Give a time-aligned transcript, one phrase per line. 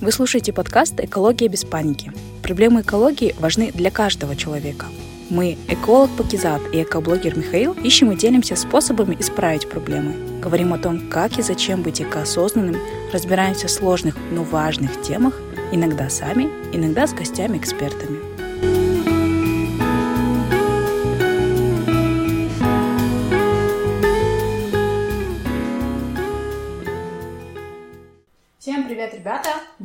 [0.00, 2.10] Вы слушаете подкаст «Экология без паники».
[2.42, 4.86] Проблемы экологии важны для каждого человека.
[5.28, 10.40] Мы, эколог Пакизат и экоблогер Михаил, ищем и делимся способами исправить проблемы.
[10.40, 12.80] Говорим о том, как и зачем быть экоосознанным,
[13.12, 15.38] разбираемся в сложных, но важных темах,
[15.70, 18.29] иногда сами, иногда с гостями-экспертами.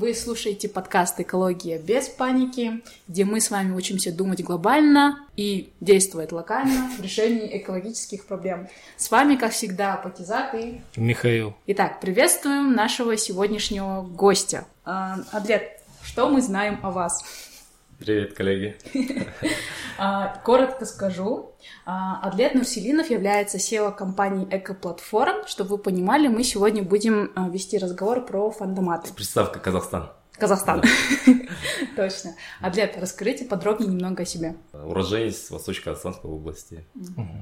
[0.05, 6.31] Вы слушаете подкаст «Экология без паники», где мы с вами учимся думать глобально и действовать
[6.31, 8.67] локально в решении экологических проблем.
[8.97, 10.79] С вами, как всегда, Пакизат и...
[10.95, 11.55] Михаил.
[11.65, 14.65] Итак, приветствуем нашего сегодняшнего гостя.
[14.83, 17.25] А, Адлет, что мы знаем о вас?
[17.97, 18.77] Привет, коллеги.
[19.97, 21.54] А, коротко скажу.
[21.85, 25.45] А, Адлет Нурселинов является SEO компании Экоплатформ.
[25.45, 29.13] Чтобы вы понимали, мы сегодня будем а, вести разговор про фандоматы.
[29.13, 30.09] Приставка Казахстан.
[30.31, 30.83] Казахстан.
[31.95, 32.35] Точно.
[32.59, 34.55] Адлет, расскажите подробнее немного о себе.
[34.73, 36.85] Уроженец Восточно-Казахстанской области.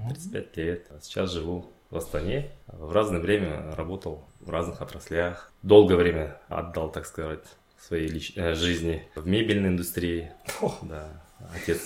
[0.09, 0.87] 35 лет.
[1.01, 2.51] Сейчас живу в Астане.
[2.67, 5.51] В разное время работал в разных отраслях.
[5.61, 7.45] Долгое время отдал, так сказать,
[7.79, 8.33] своей лич...
[8.35, 10.31] Э, жизни в мебельной индустрии.
[10.61, 10.75] О.
[10.81, 11.07] Да,
[11.55, 11.81] отец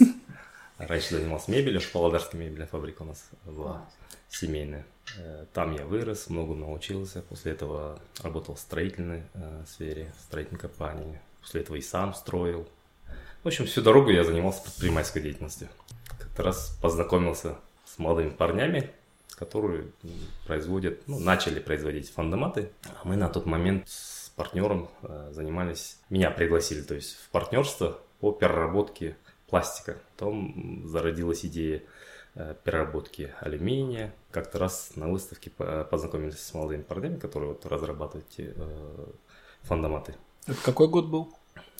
[0.78, 3.86] раньше занимался мебелью, Павлодарская мебельная фабрика у нас была
[4.30, 4.86] семейная.
[5.18, 7.22] Э, там я вырос, много научился.
[7.22, 11.20] После этого работал в строительной э, сфере, в строительной компании.
[11.42, 12.68] После этого и сам строил.
[13.44, 15.70] В общем, всю дорогу я занимался предпринимательской деятельностью.
[16.18, 17.56] Как-то раз познакомился
[17.86, 18.92] с молодыми парнями,
[19.38, 19.86] которые
[20.46, 22.72] производят, ну, начали производить фандоматы.
[22.84, 23.88] А мы на тот момент
[24.38, 29.18] партнером э, занимались, меня пригласили, то есть в партнерство по переработке
[29.50, 29.98] пластика.
[30.16, 31.84] Потом зародилась идея
[32.36, 34.14] э, переработки алюминия.
[34.32, 38.54] Как-то раз на выставке познакомились с молодыми парнями, которые вот разрабатывают э,
[39.64, 40.16] фандоматы.
[40.46, 41.34] Это какой год был?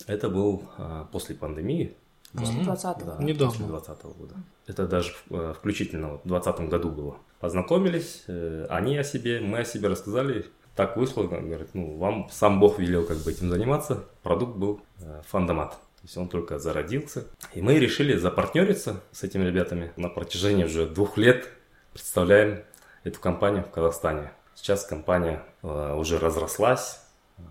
[0.08, 0.64] Это был
[1.12, 1.96] после пандемии.
[2.34, 3.52] После 20 Да, Недавно.
[3.52, 4.36] После 20 года.
[4.68, 5.14] Это даже
[5.54, 7.18] включительно вот в 20 году было.
[7.40, 8.26] Познакомились,
[8.70, 10.46] они о себе, мы о себе рассказали,
[10.78, 14.06] так вышло, говорит, ну, вам сам Бог велел как бы этим заниматься.
[14.22, 15.76] Продукт был э, фандомат.
[16.08, 17.26] Есть он только зародился.
[17.54, 19.92] И мы решили запартнериться с этими ребятами.
[19.98, 21.50] На протяжении уже двух лет
[21.92, 22.64] представляем
[23.04, 24.32] эту компанию в Казахстане.
[24.56, 27.02] Сейчас компания э, уже разрослась.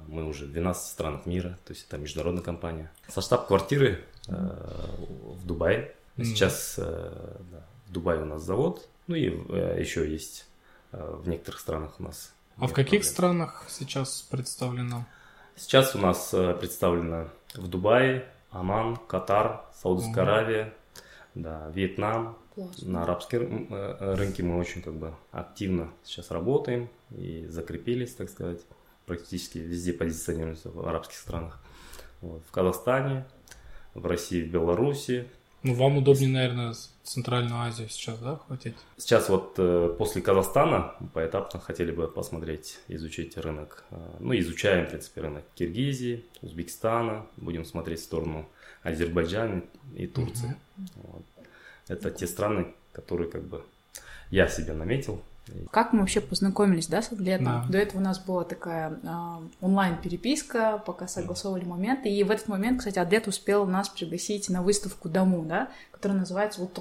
[0.08, 2.90] Мы уже в 12 странах мира, то есть это международная компания.
[3.08, 5.94] Со штаб-квартиры э, в Дубае.
[6.16, 8.88] Сейчас э, да, в Дубае у нас завод.
[9.06, 9.24] Ну и
[9.78, 10.46] еще есть
[10.92, 13.02] в некоторых странах у нас а в каких проблем.
[13.02, 15.04] странах сейчас представлено?
[15.56, 20.32] Сейчас у нас представлено в Дубае, Оман, Катар, Саудовская угу.
[20.32, 20.74] Аравия,
[21.34, 22.36] да, Вьетнам.
[22.54, 22.90] Классно.
[22.90, 28.60] На арабском э, рынке мы очень как бы активно сейчас работаем и закрепились, так сказать,
[29.04, 31.62] практически везде позиционируемся в арабских странах.
[32.22, 32.42] Вот.
[32.46, 33.26] В Казахстане,
[33.94, 35.28] в России, в Беларуси,
[35.66, 38.76] ну, вам удобнее, наверное, Центральную Азию сейчас, да, хватить?
[38.96, 43.84] Сейчас вот э, после Казахстана поэтапно хотели бы посмотреть, изучить рынок.
[43.90, 47.26] Э, ну, изучаем, в принципе, рынок Киргизии, Узбекистана.
[47.36, 48.48] Будем смотреть в сторону
[48.82, 49.62] Азербайджана
[49.94, 50.56] и Турции.
[50.78, 50.86] Угу.
[50.94, 51.22] Вот.
[51.88, 53.64] Это те страны, которые как бы
[54.30, 55.20] я себе наметил
[55.70, 57.44] как мы вообще познакомились, да, с атлетом?
[57.44, 57.64] Да.
[57.68, 59.08] До этого у нас была такая э,
[59.60, 62.08] онлайн-переписка, пока согласовывали моменты.
[62.08, 66.60] И в этот момент, кстати, атлет успел нас пригласить на выставку Дому, да, которая называется
[66.60, 66.72] вот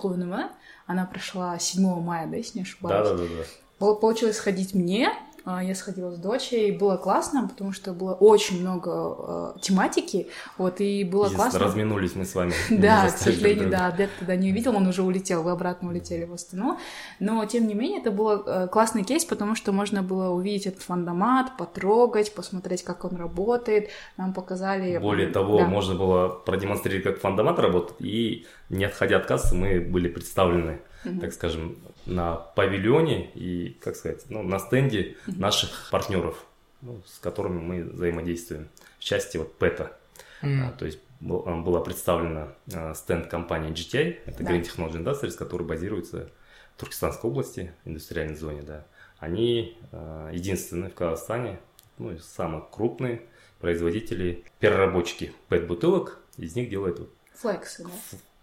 [0.88, 3.08] Она прошла 7 мая, да, если не ошибаюсь.
[3.08, 3.94] Да, да, да.
[3.96, 5.12] Получилось сходить мне,
[5.46, 10.82] я сходила с дочей, и было классно, потому что было очень много э, тематики, вот,
[10.82, 11.60] и было классно.
[11.60, 12.54] разминулись мы с вами.
[12.70, 16.34] Да, к сожалению, да, Дед тогда не увидел, он уже улетел, вы обратно улетели в
[16.34, 16.80] Астану,
[17.20, 20.82] но, тем не менее, это был э, классный кейс, потому что можно было увидеть этот
[20.82, 24.98] фандомат, потрогать, посмотреть, как он работает, нам показали...
[24.98, 25.68] Более того, да.
[25.68, 30.80] можно было продемонстрировать, как фандомат работает, и, не отходя от кассы, мы были представлены
[31.22, 36.46] так скажем, на павильоне и, как сказать, ну, на стенде наших партнеров,
[36.82, 38.70] ну, с которыми мы взаимодействуем
[39.00, 39.98] в части вот ПЭТа.
[40.42, 40.52] Угу.
[40.52, 44.52] А, то есть был, была представлена а, стенд компании GTI, это да.
[44.52, 46.30] Green Technology Industries, который базируется
[46.76, 48.86] в Туркестанской области, индустриальной зоне, да.
[49.18, 51.60] Они а, единственные в Казахстане,
[51.98, 53.22] ну, самые крупные
[53.60, 57.00] производители, переработчики ПЭТ-бутылок, из них делают
[57.34, 57.90] Флексы, да?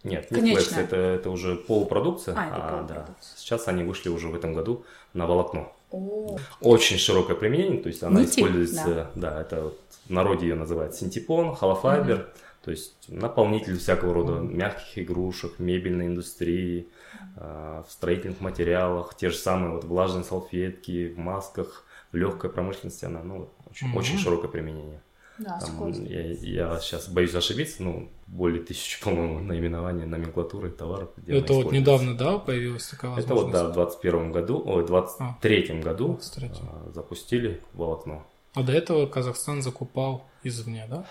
[0.04, 0.80] Нет, не Конечно.
[0.80, 2.34] это, это уже полупродукция.
[2.36, 3.06] А, это а, полупродукция.
[3.06, 3.36] Да.
[3.36, 5.72] Сейчас они вышли уже в этом году на волокно.
[5.90, 6.38] О.
[6.60, 9.30] Очень широкое применение, то есть она Нити, используется, да.
[9.30, 12.24] да, это вот, в народе ее называют синтепон, холофайбер, угу.
[12.64, 14.44] то есть наполнитель всякого рода угу.
[14.44, 16.88] мягких игрушек, мебельной индустрии,
[17.36, 23.04] э, в строительных материалах, те же самые вот влажные салфетки, в масках, в легкой промышленности
[23.04, 23.98] она, ну, очень, угу.
[23.98, 25.02] очень широкое применение.
[25.38, 31.10] Да, Там, я, я сейчас боюсь ошибиться, ну, более тысячи, по-моему, наименований номенклатуры товаров.
[31.16, 33.98] где Это вот недавно, да, появилась такая Это вот, да, возможность?
[33.98, 36.50] в 21 году, ой, в 23 году 23.
[36.60, 38.26] а, запустили волокно.
[38.54, 41.04] А до этого Казахстан закупал извне, да?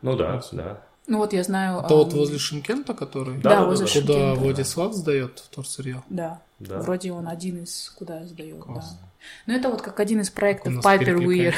[0.00, 0.48] Ну да, Вот.
[0.52, 0.82] да.
[1.06, 1.80] Ну вот я знаю...
[1.80, 3.36] Это вот ам, возле Шимкента, который...
[3.38, 3.92] Да, Да, да, возле да.
[3.92, 4.40] Куда Шимкента.
[4.40, 6.02] Владислав сдает вторсырье.
[6.08, 6.40] Да.
[6.60, 6.78] Да.
[6.78, 7.90] Вроде он один из...
[7.90, 8.62] Куда сдает, да.
[8.62, 8.98] Класс.
[9.46, 11.54] Ну это вот как один из проектов Piper Weir.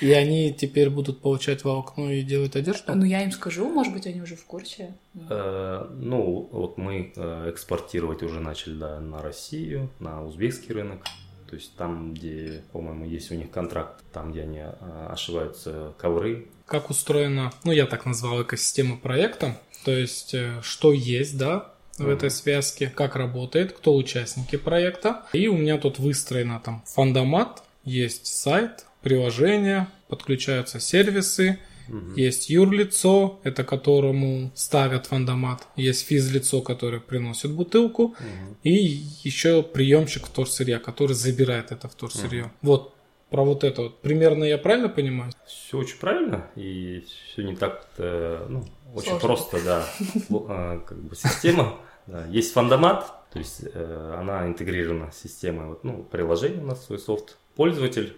[0.00, 2.94] И они теперь будут получать волокно и делать одежду?
[2.94, 4.94] Ну я им скажу, может быть, они уже в курсе.
[5.28, 11.04] Э, Ну, вот мы э, экспортировать уже начали, да, на Россию, на узбекский рынок.
[11.48, 16.48] То есть там, где, по-моему, есть у них контракт, там, где они э, ошиваются ковры.
[16.66, 22.30] Как устроена, ну я так назвал экосистема проекта, то есть что есть, да, в этой
[22.30, 25.22] связке, как работает, кто участники проекта.
[25.32, 31.58] И у меня тут выстроено там фандомат, есть сайт, приложение, подключаются сервисы,
[31.88, 32.14] Мгм.
[32.16, 38.56] есть юрлицо, это которому ставят фандомат, есть физлицо, которое приносит бутылку, Мгм.
[38.64, 38.72] и
[39.22, 42.50] еще приемщик вторсырья, который забирает это вторсырье.
[42.62, 42.92] Вот
[43.30, 44.00] про вот это вот.
[44.00, 45.30] Примерно я правильно понимаю?
[45.46, 49.20] Все очень правильно, и все не так, э, ну, очень Сложно.
[49.28, 49.86] просто, да,
[50.28, 51.76] э, как бы система.
[52.30, 56.98] Есть фандомат, то есть э, она интегрирована с системой, вот, ну, приложение у нас свой
[56.98, 57.36] софт.
[57.56, 58.16] Пользователь,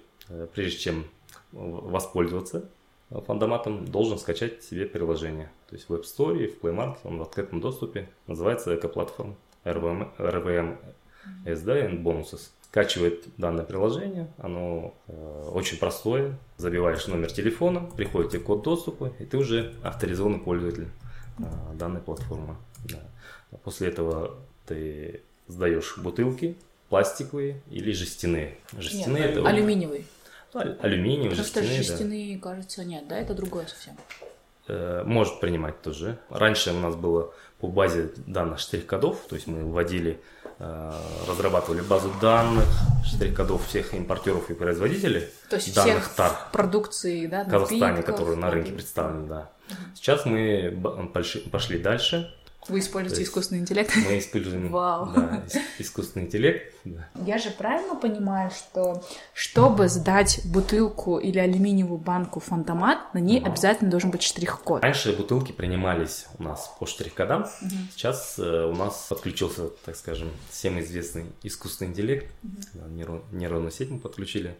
[0.55, 1.05] прежде чем
[1.53, 2.69] в- воспользоваться
[3.11, 5.51] фандоматом, должен скачать себе приложение.
[5.69, 9.35] То есть в App Store, и в Play Market, он в открытом доступе, называется экоплатформа
[9.65, 10.77] RVM, RVM
[11.45, 12.51] SD and Bonuses.
[12.71, 16.39] Скачивает данное приложение, оно э, очень простое.
[16.59, 20.89] Забиваешь номер телефона, приходит тебе код доступа, и ты уже авторизованный пользователь
[21.39, 21.43] э,
[21.75, 22.57] данной платформы.
[22.85, 22.99] Да.
[23.65, 24.37] После этого
[24.67, 26.59] ты сдаешь бутылки
[26.91, 28.59] пластиковые или жестяные.
[28.79, 30.05] Жестяные Нет, это вот, алюминиевый.
[30.55, 31.85] Ну, алюминиевые, Потому что жестяные, да.
[31.85, 33.97] жестяные, кажется, нет, да, это другое совсем.
[34.69, 36.19] Э, может принимать тоже.
[36.31, 40.21] Раньше у нас было по базе данных штрих-кодов, то есть мы вводили,
[40.59, 40.93] э,
[41.27, 42.67] разрабатывали базу данных,
[43.05, 48.51] штрих-кодов всех импортеров и производителей То есть данных всех тар продукции, да, Казахстане, которые на
[48.51, 49.51] рынке представлены, да.
[49.95, 50.79] Сейчас мы
[51.13, 52.35] пошли, пошли дальше.
[52.67, 53.91] Вы используете искусственный интеллект?
[53.97, 55.11] Мы используем Вау.
[55.15, 56.75] да, ис- искусственный интеллект.
[56.85, 57.09] да.
[57.25, 59.03] Я же правильно понимаю, что
[59.33, 63.53] чтобы сдать бутылку или алюминиевую банку в фантомат, на ней Ага.
[63.53, 64.83] обязательно должен быть штрих-код.
[64.83, 67.47] Раньше бутылки принимались у нас по штрих-кодам.
[67.93, 72.27] Сейчас э, у нас подключился, так скажем, всем известный искусственный интеллект.
[72.43, 74.57] Да, нейро- Нейронную сеть мы подключили.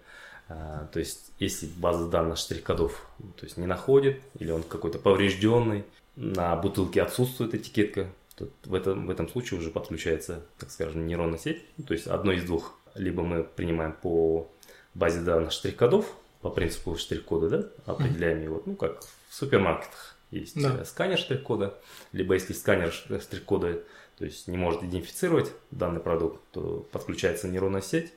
[0.49, 3.07] А, То есть, если база данных штрих-кодов
[3.37, 5.85] то есть, не находит, или он какой-то поврежденный,
[6.19, 11.39] на бутылке отсутствует этикетка, то в этом, в этом случае уже подключается, так скажем, нейронная
[11.39, 11.63] сеть.
[11.77, 12.75] Ну, То есть, одно из двух.
[12.95, 14.51] Либо мы принимаем по
[14.95, 16.07] базе данных штрих-кодов,
[16.41, 20.79] по принципу штрих-кода, да, определяем его, ну, как в супермаркетах есть Да.
[20.81, 21.79] э, сканер штрих-кода,
[22.13, 23.83] либо если сканер ш- штрих-кода,
[24.19, 28.13] то есть не может идентифицировать данный продукт, то подключается нейронная сеть,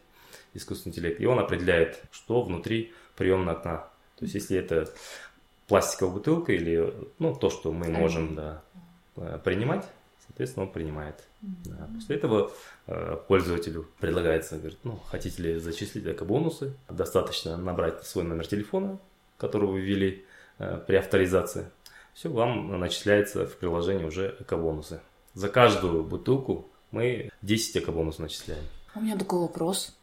[0.56, 3.77] искусственный интеллект, и он определяет, что внутри приемного окна.
[4.18, 4.89] То есть если это
[5.71, 8.62] пластиковая бутылка или ну, то, что мы можем да,
[9.15, 9.85] э, принимать,
[10.27, 11.23] соответственно, он принимает.
[11.39, 11.88] Да.
[11.95, 12.51] После этого
[12.88, 19.00] э, пользователю предлагается, говорит, ну, хотите ли зачислить эко-бонусы, достаточно набрать свой номер телефона,
[19.38, 20.25] который вы ввели
[20.60, 21.72] э, при авторизации.
[22.13, 25.00] Все, вам начисляется в приложении уже эко-бонусы.
[25.36, 28.65] За каждую бутылку мы 10 эко-бонусов начисляем.
[28.93, 29.98] У меня такой вопрос.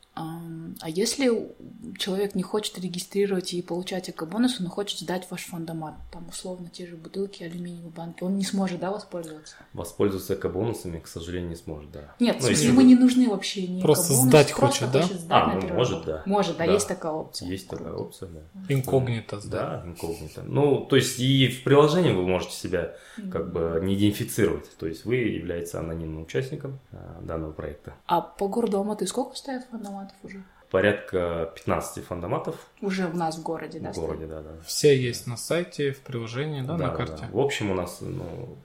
[0.81, 1.55] А если
[1.99, 6.87] человек не хочет регистрировать и получать эко-бонусы, но хочет сдать ваш фондомат, там условно те
[6.87, 9.57] же бутылки, алюминиевые банки, он не сможет, да, воспользоваться?
[9.73, 12.15] Воспользоваться эко-бонусами, к сожалению, не сможет, да.
[12.21, 15.03] Нет, Ну, если ему не нужны вообще ни Просто эко-бонусы, сдать просто хочет, да?
[15.03, 16.23] хочет сдать А, ну, может, да.
[16.27, 16.73] Может, да, Да.
[16.73, 17.49] есть такая опция.
[17.49, 18.41] Есть такая опция, да.
[18.69, 19.83] Инкогнито, да.
[19.83, 20.43] Да, инкогнито.
[20.43, 22.95] Ну, то есть и в приложении вы можете себя
[23.33, 24.77] как бы не идентифицировать.
[24.79, 27.95] То есть вы являетесь анонимным участником а, данного проекта.
[28.07, 29.67] А по городу Алматы сколько стоят
[30.09, 30.43] фондоматов уже?
[30.71, 33.93] Порядка 15 фандоматов Уже в нас в городе, да?
[33.93, 34.51] в городе, да, да.
[34.67, 37.27] Все есть на сайте, в приложении, да, на карте.
[37.33, 38.57] В общем, у нас ну,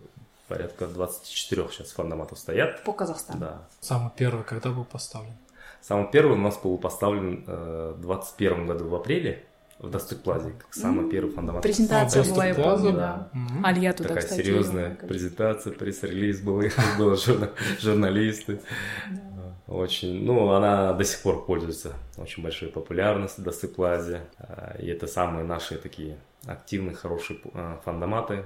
[0.49, 2.83] порядка 24 сейчас фандоматов стоят.
[2.83, 3.39] По Казахстану.
[3.39, 3.61] Да.
[3.79, 5.33] Самый первый, когда был поставлен?
[5.81, 9.45] Самый первый у нас был поставлен э, в 21 году в апреле
[9.79, 11.61] в Доступ Плазе, как самый первый фандомат.
[11.63, 13.29] Презентация А, была, я помню, да.
[13.33, 13.65] Мгм.
[13.65, 16.61] Алья туда, Такая кстати, серьезная презентация, пресс-релиз был,
[16.97, 18.61] было журна- журналисты.
[19.67, 24.23] Очень, ну, она до сих пор пользуется очень большой популярностью Доступ Плазе.
[24.37, 28.45] А, И это самые наши такие активные, хорошие а, фандоматы.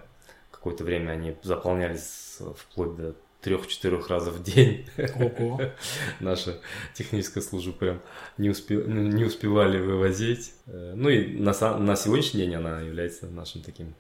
[0.51, 4.88] Какое-то время они заполнялись вплоть до трех-четырех разов в день.
[5.15, 5.62] Ого.
[6.19, 6.59] Наша
[6.93, 8.01] техническая служба прям
[8.38, 8.75] не, успе...
[8.86, 10.53] не успевали вывозить.
[10.65, 13.93] Э, ну и на, на сегодняшний день она является нашим таким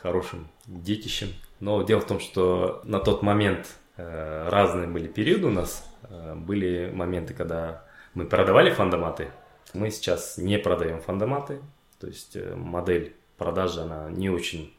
[0.00, 1.28] хорошим детищем.
[1.60, 5.84] Но дело в том, что на тот момент разные были периоды у нас.
[6.08, 7.84] Э, были моменты, когда
[8.14, 9.28] мы продавали фандоматы.
[9.72, 11.60] Мы сейчас не продаем фандоматы.
[12.00, 14.74] То есть модель продажи, она не очень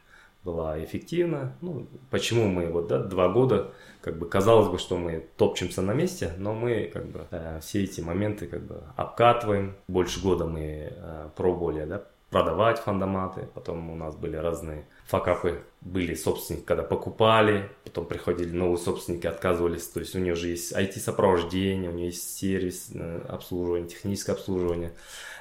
[0.46, 1.56] была эффективна.
[1.60, 5.92] Ну, почему мы вот да, два года, как бы казалось бы, что мы топчемся на
[5.92, 9.74] месте, но мы как бы э, все эти моменты как бы обкатываем.
[9.88, 16.14] Больше года мы э, пробовали да, продавать фандоматы, потом у нас были разные факапы, были
[16.14, 21.90] собственники, когда покупали, потом приходили новые собственники, отказывались, то есть у нее же есть IT-сопровождение,
[21.90, 24.92] у нее есть сервис э, обслуживания, техническое обслуживание,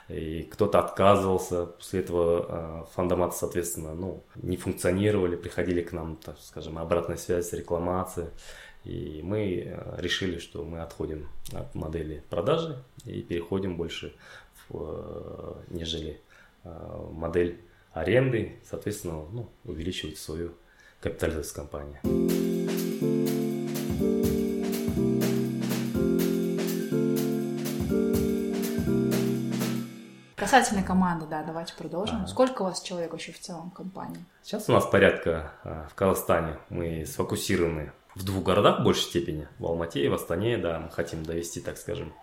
[0.07, 6.37] и кто-то отказывался, после этого э, фандоматы, соответственно, ну, не функционировали, приходили к нам, так
[6.39, 8.29] скажем, обратная связь, рекламация,
[8.83, 14.13] и мы э, решили, что мы отходим от модели продажи и переходим больше
[14.69, 16.19] в, нежели
[16.63, 17.61] модель
[17.95, 20.53] аренды, соответственно, ну, увеличивать свою
[20.99, 21.99] капитализацию компании.
[30.35, 32.17] Касательно команды, да, давайте продолжим.
[32.17, 32.27] Ага.
[32.27, 34.23] Сколько у вас человек вообще в целом в компании?
[34.43, 36.57] Сейчас у нас порядка а, в Казахстане.
[36.69, 39.47] Мы сфокусированы в двух городах в большей степени.
[39.57, 42.13] В Алмате и в Астане, да, мы хотим довести, так скажем,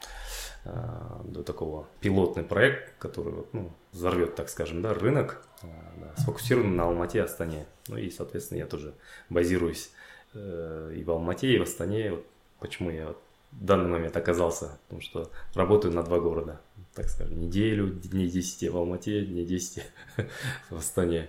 [0.65, 5.67] до такого пилотный проект, который ну, взорвет, так скажем, да, рынок, а,
[5.97, 7.67] да, сфокусирован на Алмате и Астане.
[7.89, 8.95] Ну и, соответственно, я тоже
[9.29, 9.91] базируюсь
[10.35, 12.13] э, и в Алмате, и в Астане.
[12.13, 12.27] Вот
[12.61, 13.19] почему я вот
[13.51, 16.61] в данный момент оказался, потому что работаю на два города,
[16.95, 19.83] так скажем, неделю, дней 10 в Алмате, дней 10
[20.71, 21.29] в Астане.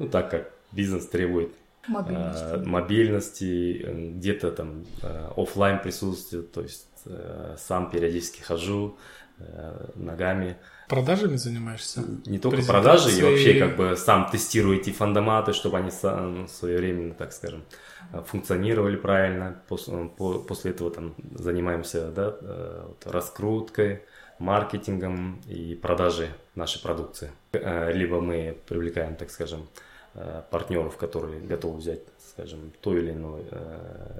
[0.00, 1.54] Ну, так как бизнес требует
[1.86, 6.91] мобильности, э, мобильности где-то там э, офлайн присутствие, то есть Э,
[7.58, 8.96] сам периодически хожу
[9.38, 10.56] э, ногами.
[10.88, 12.04] Продажами занимаешься?
[12.26, 17.32] Не только продажи, и вообще как бы сам тестирую эти фандоматы, чтобы они своевременно, так
[17.32, 17.64] скажем,
[18.26, 19.62] функционировали правильно.
[19.68, 24.02] После, этого там занимаемся да, э, раскруткой,
[24.38, 27.30] маркетингом и продажей нашей продукции.
[27.52, 29.68] Либо мы привлекаем, так скажем,
[30.50, 33.44] партнеров, которые готовы взять, скажем, то или иное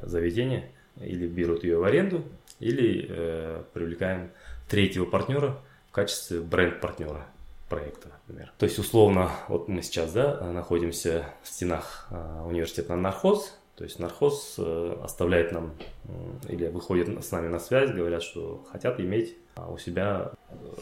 [0.04, 0.70] заведение,
[1.00, 2.24] или берут ее в аренду,
[2.62, 4.30] или э, привлекаем
[4.68, 7.26] третьего партнера в качестве бренд-партнера
[7.68, 8.52] проекта, например.
[8.58, 13.98] То есть, условно, вот мы сейчас да, находимся в стенах э, университета Нархоз, то есть
[13.98, 19.36] Нархоз э, оставляет нам э, или выходит с нами на связь, говорят, что хотят иметь
[19.56, 20.32] а, у себя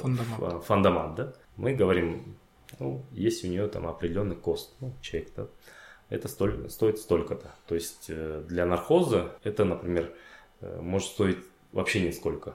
[0.00, 0.64] фандомат.
[0.64, 1.32] фандомат да?
[1.56, 2.36] Мы говорим,
[2.78, 5.46] ну, есть у нее там определенный кост, ну, чек, да?
[6.08, 7.54] это столь, стоит столько-то.
[7.66, 10.12] То есть э, для нархоза это, например,
[10.60, 11.38] э, может стоить
[11.72, 12.54] вообще нисколько.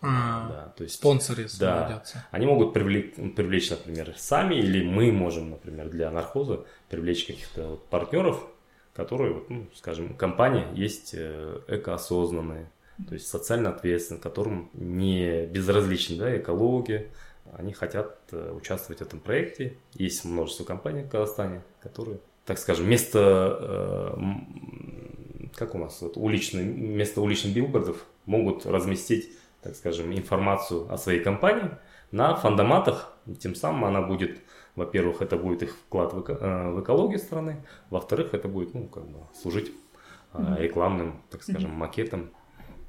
[0.00, 5.50] А, да, то есть, спонсоры да, Они могут привлечь, привлечь, например, сами, или мы можем,
[5.50, 8.44] например, для нархоза привлечь каких-то вот партнеров,
[8.92, 12.70] которые, ну, скажем, компания есть э, экоосознанные,
[13.08, 17.10] то есть социально ответственные, которым не безразлична да, экология,
[17.52, 19.76] они хотят э, участвовать в этом проекте.
[19.94, 26.64] Есть множество компаний в Казахстане, которые, так скажем, вместо, э, как у нас, вот, уличный,
[26.64, 31.70] вместо уличных билбордов могут разместить, так скажем, информацию о своей компании
[32.10, 33.12] на фандоматах.
[33.38, 34.40] Тем самым она будет,
[34.76, 38.86] во-первых, это будет их вклад в, эко, э, в экологию страны, во-вторых, это будет ну,
[38.88, 39.72] как бы служить
[40.32, 40.60] mm-hmm.
[40.60, 41.76] рекламным, так скажем, mm-hmm.
[41.76, 42.30] макетом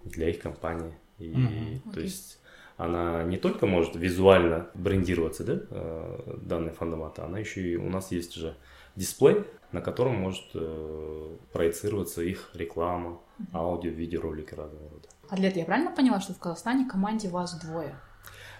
[0.04, 0.94] для их компании.
[1.18, 1.94] И, mm-hmm.
[1.94, 2.04] то okay.
[2.04, 2.39] есть
[2.77, 8.12] она не только может визуально брендироваться, да, э, данный фандомат, она еще и у нас
[8.12, 8.56] есть уже
[8.96, 13.20] дисплей, на котором может э, проецироваться их реклама,
[13.54, 15.08] аудио, видеоролики разного рода.
[15.29, 17.96] Атлет, я правильно поняла, что в Казахстане команде вас двое?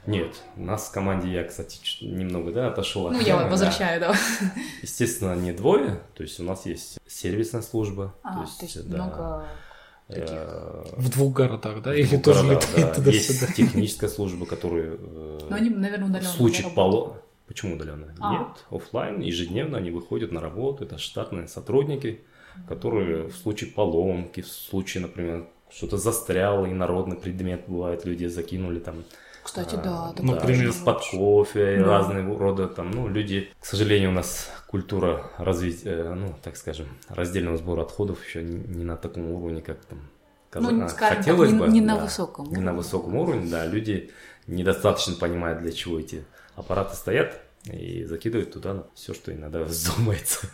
[0.08, 4.12] Нет, у нас в команде я, кстати, немного, да, отошел от Ну, я возвращаю, да.
[4.14, 4.18] да.
[4.82, 8.14] Естественно, не двое, то есть у нас есть сервисная служба.
[8.22, 9.46] А, то есть, то есть да, много
[10.08, 10.30] таких...
[10.30, 11.96] Э, в двух городах, да?
[11.96, 12.94] Или тоже городах, да.
[12.94, 14.98] туда Есть техническая служба, которая...
[15.00, 17.18] Э, Но они, наверное, удаленно В случае поло...
[17.48, 18.14] Почему удаленно?
[18.20, 18.32] А.
[18.32, 22.24] Нет, офлайн, ежедневно они выходят на работу, это штатные сотрудники,
[22.68, 29.04] которые в случае поломки, в случае, например, что-то застряло, инородный предмет бывает, люди закинули там.
[29.44, 30.14] Кстати, да.
[30.18, 31.86] А, например, под кофе, да.
[31.86, 37.58] разные рода там, ну, люди, к сожалению, у нас культура развития, ну, так скажем, раздельного
[37.58, 40.00] сбора отходов еще не, не на таком уровне, как там
[40.54, 41.72] ну, скажем хотелось так, не, бы.
[41.72, 43.66] Не да, на высоком Не на высоком уровне, да.
[43.66, 44.12] Люди
[44.48, 47.42] недостаточно понимают, для чего эти аппараты стоят.
[47.72, 50.48] И закидывают туда все, что иногда вздумается.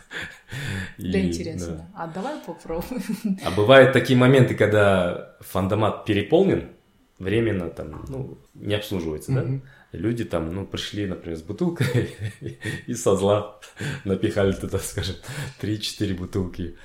[0.98, 1.90] Да, интересно.
[1.94, 3.38] А давай попробуем.
[3.44, 6.70] А бывают такие моменты, когда фандомат переполнен,
[7.18, 9.46] временно там, ну, не обслуживается, да?
[9.92, 12.16] Люди там, ну, пришли, например, с бутылкой
[12.86, 13.60] и со зла
[14.04, 15.16] напихали туда, скажем,
[15.60, 16.76] 3-4 бутылки.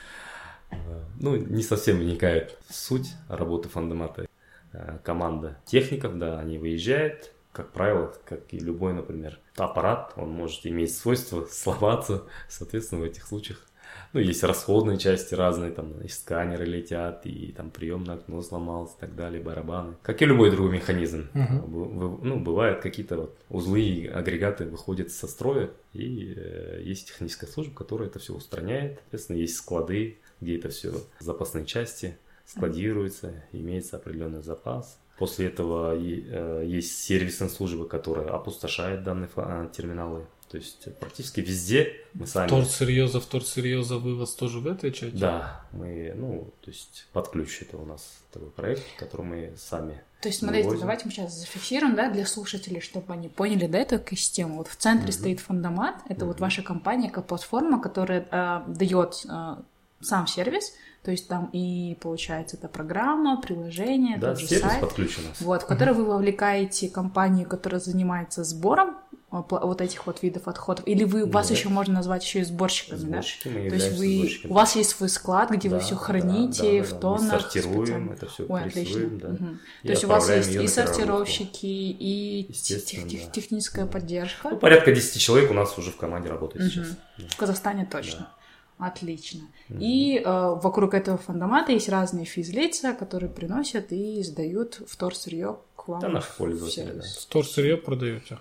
[1.18, 4.28] Ну, не совсем вникает в суть работы фандомата.
[4.74, 10.66] Э, команда техников, да, они выезжают, как правило, как и любой, например, аппарат, он может
[10.68, 13.68] иметь свойство сломаться, соответственно, в этих случаях
[14.14, 19.00] ну, есть расходные части разные, там, и сканеры летят, и там приемное окно сломалось и
[19.00, 19.96] так далее, барабаны.
[20.04, 21.30] Как и любой другой механизм.
[21.34, 22.20] Uh-huh.
[22.22, 27.74] Ну, бывают какие-то вот узлы и агрегаты выходят со строя, и э, есть техническая служба,
[27.74, 29.00] которая это все устраняет.
[29.00, 35.00] Соответственно, есть склады, где это все запасные части складируется, имеется определенный запас.
[35.18, 39.30] После этого э, есть сервисная служба, которая опустошает данные
[39.76, 42.48] терминалы то есть практически везде мы сами...
[42.48, 45.18] Вторсырье за вторсырье за вывоз тоже в этой части?
[45.18, 50.02] Да, мы, ну, то есть под ключ это у нас такой проект, который мы сами
[50.22, 50.82] то есть, смотрите, вывозим.
[50.82, 54.58] давайте мы сейчас зафиксируем, да, для слушателей, чтобы они поняли, да, эту систему.
[54.58, 55.12] Вот в центре mm-hmm.
[55.12, 56.28] стоит фондомат, это mm-hmm.
[56.28, 59.58] вот ваша компания, как платформа, которая э, дает э,
[60.02, 60.74] сам сервис,
[61.04, 65.66] то есть там и получается это программа, приложение, да, тот же сайт, подключен вот, в
[65.66, 68.98] который вы вовлекаете компанию, которая занимается сбором
[69.30, 70.88] а, вот этих вот видов отходов?
[70.88, 73.70] Или вы, вас еще можно назвать еще и сборщиками, Сборщики, да?
[73.70, 76.96] То есть вы, у вас есть свой склад, где да, вы все храните да, да,
[76.96, 77.34] в тоннах.
[77.34, 79.08] Мы сортируем это все, Ой, отлично.
[79.08, 79.28] да.
[79.30, 79.46] Угу.
[79.84, 83.32] То есть у вас есть и сортировщики, и тех, тех, да.
[83.32, 83.92] техническая да.
[83.92, 84.50] поддержка.
[84.50, 86.72] Ну, порядка 10 человек у нас уже в команде работает угу.
[86.72, 86.98] сейчас.
[87.30, 88.20] В Казахстане точно.
[88.20, 88.37] Да.
[88.78, 89.42] Отлично.
[89.70, 89.78] Mm-hmm.
[89.80, 96.00] И э, вокруг этого фандомата есть разные физлица, которые приносят и сдают вторсырье к вам.
[96.00, 97.04] Да, наши пользователи, да.
[97.22, 98.38] Вторсырье продаете?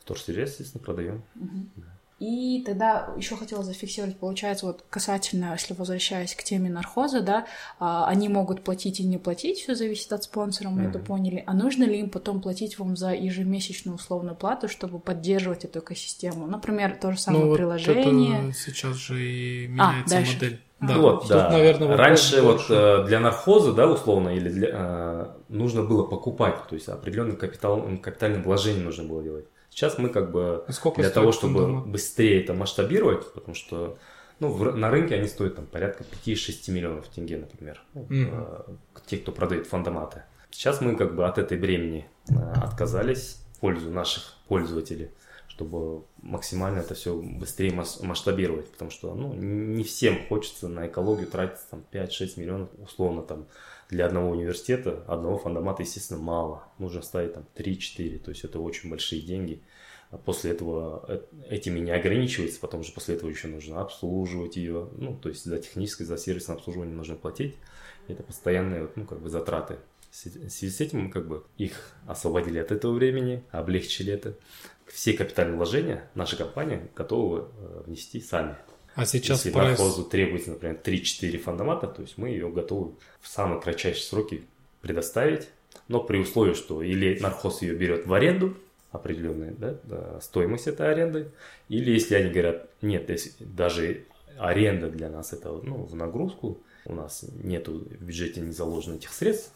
[0.00, 1.22] Вторсырье, естественно, продаем.
[1.36, 1.66] Mm-hmm.
[1.76, 1.93] Да.
[2.20, 7.46] И тогда еще хотела зафиксировать, получается, вот касательно, если возвращаясь к теме нархоза, да,
[7.80, 10.90] а, они могут платить и не платить, все зависит от спонсора, мы mm-hmm.
[10.90, 11.42] это поняли.
[11.46, 16.46] А нужно ли им потом платить вам за ежемесячную условную плату, чтобы поддерживать эту экосистему?
[16.46, 18.40] Например, то же самое ну, приложение.
[18.40, 20.60] Вот это сейчас же и а, меняется а, модель.
[20.80, 21.50] Да, вот, Тут, да.
[21.50, 26.74] наверное, Раньше вот э, для нархоза, да, условно, или для, э, нужно было покупать, то
[26.74, 29.46] есть определенный капитал, капитальное вложение нужно было делать.
[29.74, 31.86] Сейчас мы как бы Сколько для того, чтобы фундамент?
[31.88, 33.98] быстрее это масштабировать, потому что
[34.38, 38.78] ну, в, на рынке они стоят там порядка 5-6 миллионов тенге, например, mm-hmm.
[39.06, 40.22] те, кто продает фандоматы.
[40.52, 45.10] Сейчас мы как бы от этой бремени э, отказались в пользу наших пользователей,
[45.48, 51.26] чтобы максимально это все быстрее мас- масштабировать, потому что ну, не всем хочется на экологию
[51.26, 53.46] тратить там 5-6 миллионов, условно там
[53.94, 56.64] для одного университета, одного фандомата, естественно, мало.
[56.78, 59.62] Нужно ставить там 3-4, то есть это очень большие деньги.
[60.10, 64.88] А после этого э, этими не ограничивается, потом же после этого еще нужно обслуживать ее,
[64.98, 67.54] ну, то есть за техническое, за сервисное обслуживание нужно платить.
[68.08, 69.78] Это постоянные, ну, как бы затраты.
[70.10, 74.34] В связи с этим мы как бы их освободили от этого времени, облегчили это.
[74.86, 78.56] Все капитальные вложения наша компания готова э, внести сами.
[78.94, 79.78] А сейчас Если прайс...
[79.78, 84.44] нархозу требуется, например, 3-4 фандомата, то есть мы ее готовы в самые кратчайшие сроки
[84.80, 85.48] предоставить,
[85.88, 88.56] но при условии, что или нархоз ее берет в аренду,
[88.92, 91.28] определенная да, да, стоимость этой аренды,
[91.68, 94.04] или если они говорят, нет, если даже
[94.38, 99.12] аренда для нас это ну, в нагрузку, у нас нету в бюджете не заложено этих
[99.12, 99.50] средств,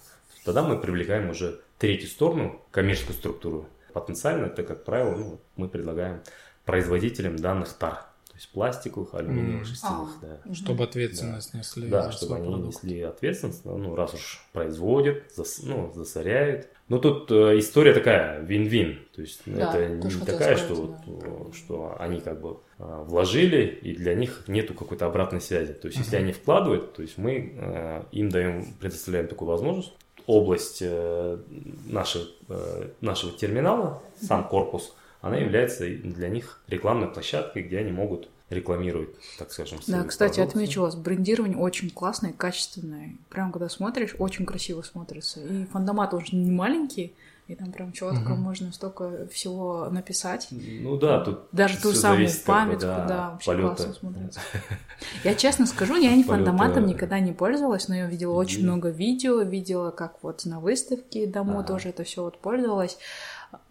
[0.44, 3.68] тогда мы привлекаем уже третью сторону, коммерческую структуру.
[3.92, 6.22] Потенциально это, как правило, ну, мы предлагаем
[6.64, 8.07] производителям данных тар
[8.38, 9.70] есть пластиковых, алюминиевых, mm.
[9.70, 10.54] шестяных, а, да.
[10.54, 11.58] Чтобы ответственность да.
[11.58, 11.88] несли.
[11.88, 12.68] Да, чтобы они продукт.
[12.68, 16.68] несли ответственность, ну, раз уж производят, зас, ну, засоряют.
[16.88, 19.00] Но тут э, история такая, вин-вин.
[19.14, 21.28] То есть да, это не такая, сказать, что, да.
[21.28, 25.72] вот, что они как бы э, вложили, и для них нету какой-то обратной связи.
[25.72, 26.04] То есть, uh-huh.
[26.04, 29.92] если они вкладывают, то есть мы э, им даем, предоставляем такую возможность.
[30.26, 31.38] Область э,
[31.86, 38.28] нашего, э, нашего терминала, сам корпус– она является для них рекламной площадкой, где они могут
[38.50, 40.62] рекламировать, так скажем, Да, кстати, продукцию.
[40.62, 43.12] отмечу вас, брендирование очень классное, качественное.
[43.28, 45.40] Прям когда смотришь, очень красиво смотрится.
[45.40, 47.14] И фандомат уже не маленький,
[47.48, 48.40] и там прям четко угу.
[48.40, 50.48] можно столько всего написать.
[50.50, 53.68] Ну да, тут даже ту самую памятку, как бы, да, да, вообще полета.
[53.68, 54.40] классно смотрится.
[55.24, 59.42] Я честно скажу, я не фандоматом никогда не пользовалась, но я видела очень много видео,
[59.42, 62.98] видела, как вот на выставке домой тоже это все вот пользовалась.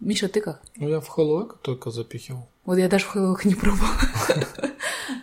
[0.00, 0.62] Миша, ты как?
[0.76, 2.48] Ну, я в Хэллоуэк только запихивал.
[2.68, 3.88] Вот я даже в Хэллоуэк не пробовала.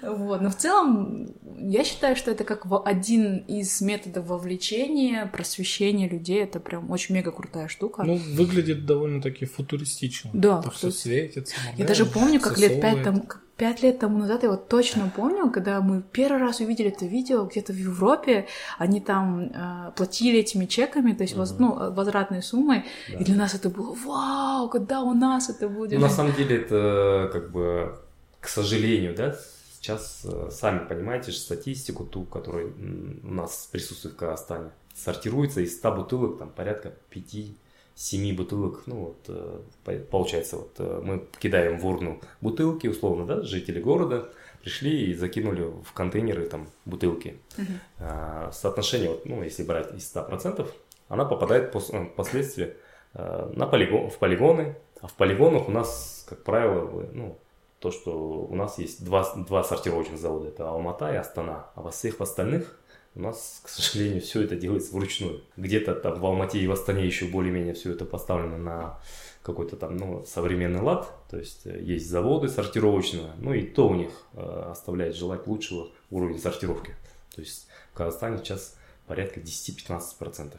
[0.02, 6.44] Вот, но в целом я считаю, что это как один из методов вовлечения, просвещения людей.
[6.44, 8.04] Это прям очень мега крутая штука.
[8.04, 10.30] Ну, выглядит довольно-таки футуристично.
[10.34, 10.62] Да.
[10.62, 11.56] Так все светится.
[11.78, 13.24] Я даже помню, как лет пять там,
[13.58, 17.46] пять лет тому назад, я вот точно помню, когда мы первый раз увидели это видео
[17.46, 22.84] где-то в Европе, они там э, платили этими чеками, то есть воз, ну, возвратной суммой,
[23.10, 23.18] да.
[23.18, 26.00] и для нас это было вау, когда у нас это будет.
[26.00, 27.98] Ну, на самом деле это как бы,
[28.40, 29.36] к сожалению, да,
[29.78, 35.76] сейчас э, сами понимаете же статистику ту, которая у нас присутствует в Казахстане, сортируется из
[35.76, 37.48] 100 бутылок там порядка 5
[37.94, 43.42] семи бутылок, ну вот, э, получается, вот э, мы кидаем в урну бутылки, условно, да,
[43.42, 44.30] жители города
[44.62, 47.36] пришли и закинули в контейнеры там бутылки.
[47.58, 47.66] Uh-huh.
[48.00, 50.66] А, соотношение, вот, ну, если брать из 100%,
[51.10, 52.76] она попадает пос, впоследствии
[53.14, 57.38] на полигон, в полигоны, а в полигонах у нас, как правило, ну,
[57.80, 61.92] то, что у нас есть два, два сортировочных завода, это Алмата и Астана, а во
[61.92, 62.80] всех остальных
[63.16, 65.42] у нас, к сожалению, все это делается вручную.
[65.56, 69.00] Где-то там в Алмате и в Астане еще более-менее все это поставлено на
[69.42, 73.94] какой-то там ну, современный лад, то есть э, есть заводы сортировочные, ну и то у
[73.94, 76.96] них э, оставляет желать лучшего уровня сортировки.
[77.36, 80.54] То есть в Казахстане сейчас порядка 10-15%.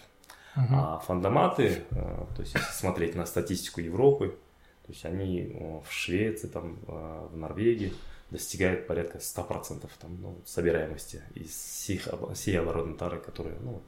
[0.56, 0.64] Uh-huh.
[0.70, 4.38] А фандоматы, э, то есть если смотреть на статистику Европы,
[4.86, 7.92] то есть они э, в Швеции, там, э, в Норвегии,
[8.30, 13.82] достигает порядка 100% там, ну, собираемости из всех, всей оборотной тары, которая ну,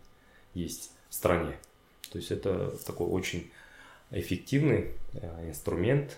[0.55, 1.57] есть в стране.
[2.11, 3.49] То есть это такой очень
[4.11, 6.17] эффективный э, инструмент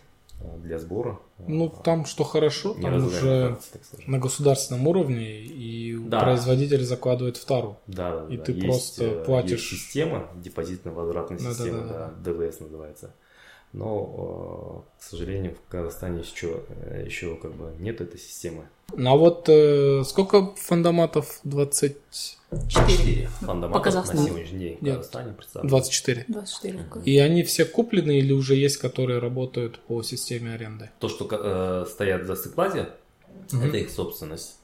[0.56, 1.18] для сбора.
[1.36, 3.58] Ну, там что хорошо, там уже
[4.06, 6.20] на государственном уровне, и да.
[6.20, 7.78] производитель закладывает в тару.
[7.86, 8.44] Да, да, И да.
[8.44, 9.70] ты есть, просто платишь.
[9.70, 12.32] Есть система, депозитно-возвратная да, система, да, да, да.
[12.32, 13.12] ДВС называется
[13.72, 18.64] но, э, к сожалению, в Казахстане еще, э, еще как бы нет этой системы.
[18.94, 21.40] Ну а вот э, сколько фандоматов?
[21.44, 21.94] 24
[22.68, 25.70] 4 фандоматов на сегодняшний день в Казахстане представлены.
[25.70, 26.24] 24.
[26.28, 26.84] 24.
[27.04, 30.90] И они все куплены или уже есть, которые работают по системе аренды?
[30.98, 32.88] То, что э, стоят за стеклазе,
[33.52, 33.62] угу.
[33.62, 34.58] это их собственность.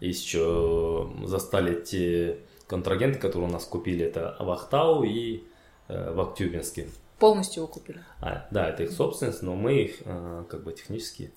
[0.00, 5.44] Есть еще застали те контрагенты, которые у нас купили, это Вахтау и
[5.88, 6.88] э, в Актюбинске.
[7.20, 8.00] Полностью выкупили.
[8.20, 11.32] А, да, это их собственность, но мы их э, как бы технически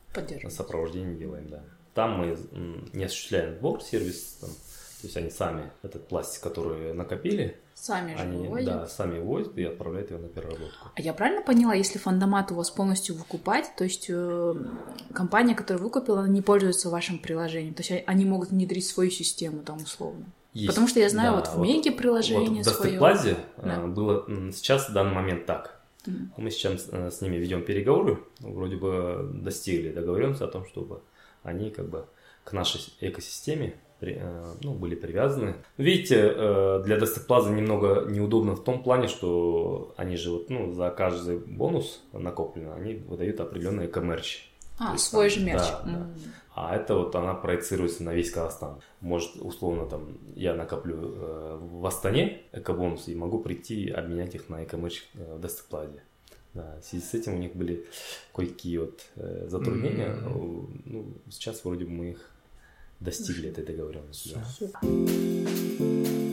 [0.49, 1.63] сопровождение делаем, да.
[1.93, 2.37] Там мы
[2.93, 8.21] не осуществляем сбор, сервис, там, то есть они сами этот пластик, который накопили, сами же
[8.21, 8.65] они, выводят.
[8.65, 10.87] Да, сами вывозят и отправляют его на переработку.
[10.95, 14.55] А я правильно поняла, если фандомат у вас полностью выкупать, то есть э,
[15.13, 19.61] компания, которая выкупила, она не пользуется вашим приложением, то есть они могут внедрить свою систему
[19.63, 20.25] там условно?
[20.53, 20.69] Есть.
[20.69, 22.99] Потому что я знаю, да, вот в Меге приложение вот в свое.
[22.99, 22.99] В
[23.57, 23.79] да.
[23.87, 25.81] было сейчас в данный момент так.
[26.05, 26.27] Mm.
[26.37, 31.01] Мы сейчас э, с ними ведем переговоры, вроде бы достигли договоренности о том, чтобы
[31.43, 32.05] они как бы
[32.43, 35.55] к нашей экосистеме э, ну, были привязаны.
[35.77, 40.89] Видите, э, для Дестеплаза немного неудобно в том плане, что они же вот, ну, за
[40.89, 44.41] каждый бонус накоплено, они выдают определенные коммерчи.
[44.91, 45.61] А, свой там, же мерч.
[45.61, 45.91] Да, mm.
[45.91, 46.09] да.
[46.55, 48.79] А это вот она проецируется на весь Казахстан.
[49.01, 54.63] Может, условно, там, я накоплю э, в Астане экобонусы и могу прийти обменять их на
[54.63, 56.03] экомерч э, в Дестеплазе.
[56.53, 57.87] Да, в связи с этим у них были
[58.35, 60.09] кое-какие вот э, затруднения.
[60.09, 60.81] Mm-hmm.
[60.85, 62.29] Ну, сейчас вроде бы мы их
[62.99, 64.37] достигли этой договоренности.
[64.69, 66.32] Да.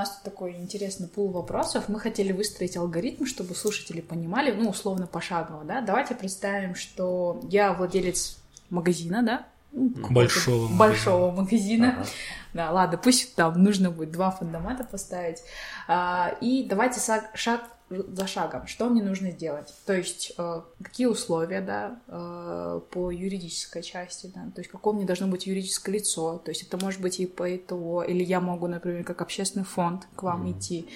[0.00, 1.88] Нас тут такой интересный пул вопросов.
[1.88, 5.80] Мы хотели выстроить алгоритм, чтобы слушатели понимали, ну, условно, пошагово, да.
[5.80, 8.38] Давайте представим, что я владелец
[8.70, 11.96] магазина, да, ну, большого большого магазина.
[11.98, 12.06] Ага.
[12.52, 15.38] Да, ладно, пусть там нужно будет два фундамента поставить.
[15.86, 17.00] А, и давайте
[17.34, 19.74] шаг за шагом, что мне нужно сделать.
[19.84, 25.04] То есть, э, какие условия, да, э, по юридической части, да, то есть, какое мне
[25.04, 28.68] должно быть юридическое лицо, то есть, это может быть и по ИТО, или я могу,
[28.68, 30.58] например, как общественный фонд к вам mm-hmm.
[30.58, 30.88] идти.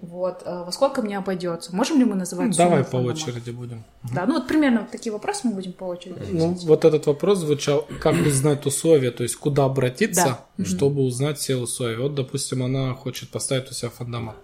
[0.00, 1.74] Вот, э, во сколько мне обойдется?
[1.74, 2.48] Можем ли мы называть?
[2.48, 3.84] Ну, давай по очереди будем.
[4.14, 6.20] Да, ну вот примерно вот такие вопросы мы будем по очереди.
[6.30, 10.64] Ну, вот этот вопрос звучал, как узнать условия, то есть куда обратиться, да.
[10.64, 11.98] чтобы узнать все условия.
[11.98, 14.36] Вот, допустим, она хочет поставить у себя фондомат.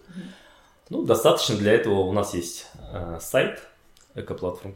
[0.90, 3.62] Ну, достаточно для этого у нас есть э, сайт
[4.14, 4.74] Экоплатформ.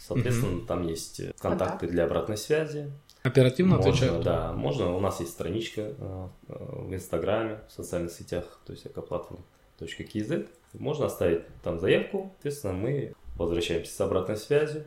[0.00, 0.66] Соответственно, угу.
[0.66, 2.92] там есть контакты для обратной связи.
[3.22, 4.24] Оперативно можно, отвечают?
[4.24, 4.94] Да, можно.
[4.94, 10.48] У нас есть страничка э, в Инстаграме, в социальных сетях, то есть экоплатформ.кз.
[10.74, 14.84] Можно оставить там заявку, соответственно, мы возвращаемся с обратной связью,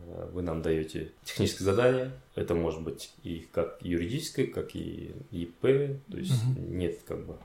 [0.00, 2.12] э, вы нам даете техническое задание.
[2.34, 5.60] Это может быть и как юридическое, как и ИП.
[6.10, 6.60] То есть угу.
[6.60, 7.36] нет как бы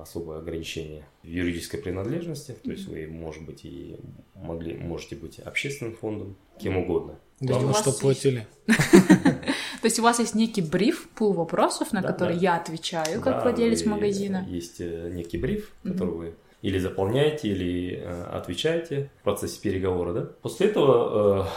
[0.00, 2.56] особое ограничение в юридической принадлежности.
[2.62, 3.96] То есть вы, может быть, и
[4.34, 7.18] могли, можете быть общественным фондом, кем угодно.
[7.40, 8.46] Главное, что платили.
[8.66, 13.84] То есть у вас есть некий бриф, пул вопросов, на которые я отвечаю как владелец
[13.86, 14.44] магазина.
[14.48, 20.12] Есть э, некий бриф, который вы или заполняете, или э, отвечаете в процессе переговора.
[20.12, 20.20] Да?
[20.42, 21.48] После этого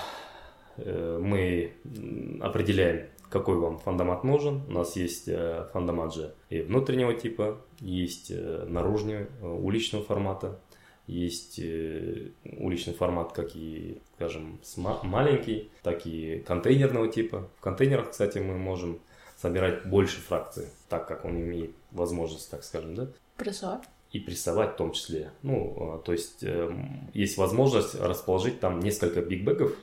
[0.78, 1.73] э, мы
[2.41, 4.62] определяем какой вам фандомат нужен.
[4.67, 10.60] У нас есть э, фандомат же и внутреннего типа, есть э, наружного э, уличного формата,
[11.08, 14.60] есть уличный формат как и, скажем,
[15.04, 17.50] маленький, так и контейнерного типа.
[17.58, 19.00] В контейнерах, кстати, мы можем
[19.36, 23.10] собирать больше фракций, так как он имеет возможность, так скажем, да?
[23.36, 23.84] Прессовать.
[24.12, 25.32] И прессовать в том числе.
[25.41, 26.46] Ну, то есть
[27.13, 29.76] есть возможность расположить там несколько бигбэгов.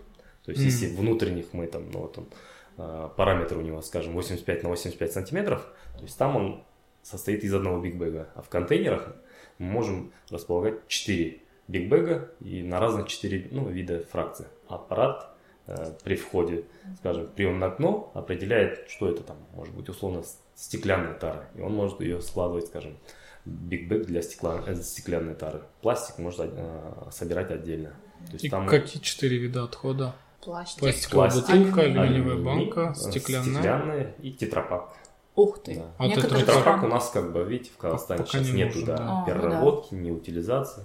[0.44, 0.64] То есть, mm.
[0.64, 5.12] если внутренних мы там, ну вот он, Э, параметр у него, скажем, 85 на 85
[5.12, 6.64] сантиметров, то есть там он
[7.02, 9.14] состоит из одного бигбэга, а в контейнерах
[9.58, 14.46] мы можем располагать 4 бигбэга и на разных 4 ну, вида фракций.
[14.68, 15.30] Аппарат
[15.66, 16.64] э, при входе,
[16.98, 20.22] скажем, в приемное окно определяет, что это там, может быть, условно
[20.54, 22.96] стеклянная тара, и он может ее складывать, скажем,
[23.44, 25.62] бигбэк для стекла, э, стеклянной тары.
[25.80, 27.94] Пластик может э, собирать отдельно.
[28.26, 28.66] То есть и там...
[28.66, 30.14] какие четыре вида отхода?
[30.40, 30.80] Пластик.
[30.80, 33.54] Пластиковая Пластик, бутылка, алюминиевая банка, стеклянная.
[33.54, 34.96] Стеклянная и тетрапак.
[35.36, 35.76] Ух ты.
[35.76, 35.92] Да.
[35.98, 39.24] А Некоторые тетрапак у нас, как бы, видите, в Казахстане сейчас не нету да, да,
[39.26, 40.84] переработки, не утилизации.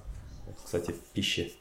[0.64, 1.54] Кстати, пищи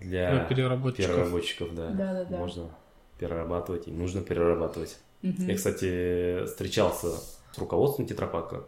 [0.00, 1.14] для, для переработчиков.
[1.14, 1.90] переработчиков, да.
[1.90, 2.36] Да, да, да.
[2.38, 2.70] Можно
[3.18, 4.98] перерабатывать и нужно перерабатывать.
[5.22, 5.42] Угу.
[5.42, 8.64] Я, кстати, встречался с руководством тетрапака,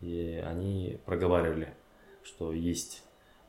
[0.00, 1.72] и они проговаривали,
[2.24, 3.02] что есть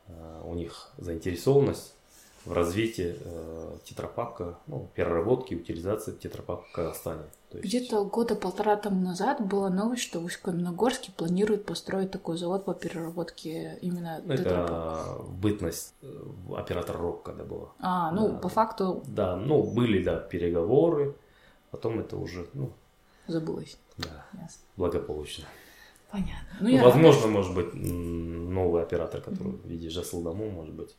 [0.06, 1.93] э, у них заинтересованность
[2.44, 7.22] в развитии э, тетрапака, ну, переработки, утилизации тетрапака в Казахстане.
[7.52, 7.64] Есть...
[7.64, 12.74] Где-то года полтора тому назад была новость, что в Усть-Каменогорске планируют построить такой завод по
[12.74, 16.06] переработке именно ну, Это бытность э,
[16.56, 17.68] оператора РОК, когда была.
[17.78, 19.02] А, ну, да, по факту...
[19.06, 21.14] Да, ну, были, да, переговоры,
[21.70, 22.72] потом это уже, ну...
[23.26, 23.78] Забылось.
[23.96, 24.60] Да, Ясно.
[24.76, 25.44] благополучно.
[26.10, 26.34] Понятно.
[26.60, 27.32] Ну, ну, возможно, рада.
[27.32, 29.62] может быть, новый оператор, который mm-hmm.
[29.62, 30.94] в виде Жасылдаму, может быть,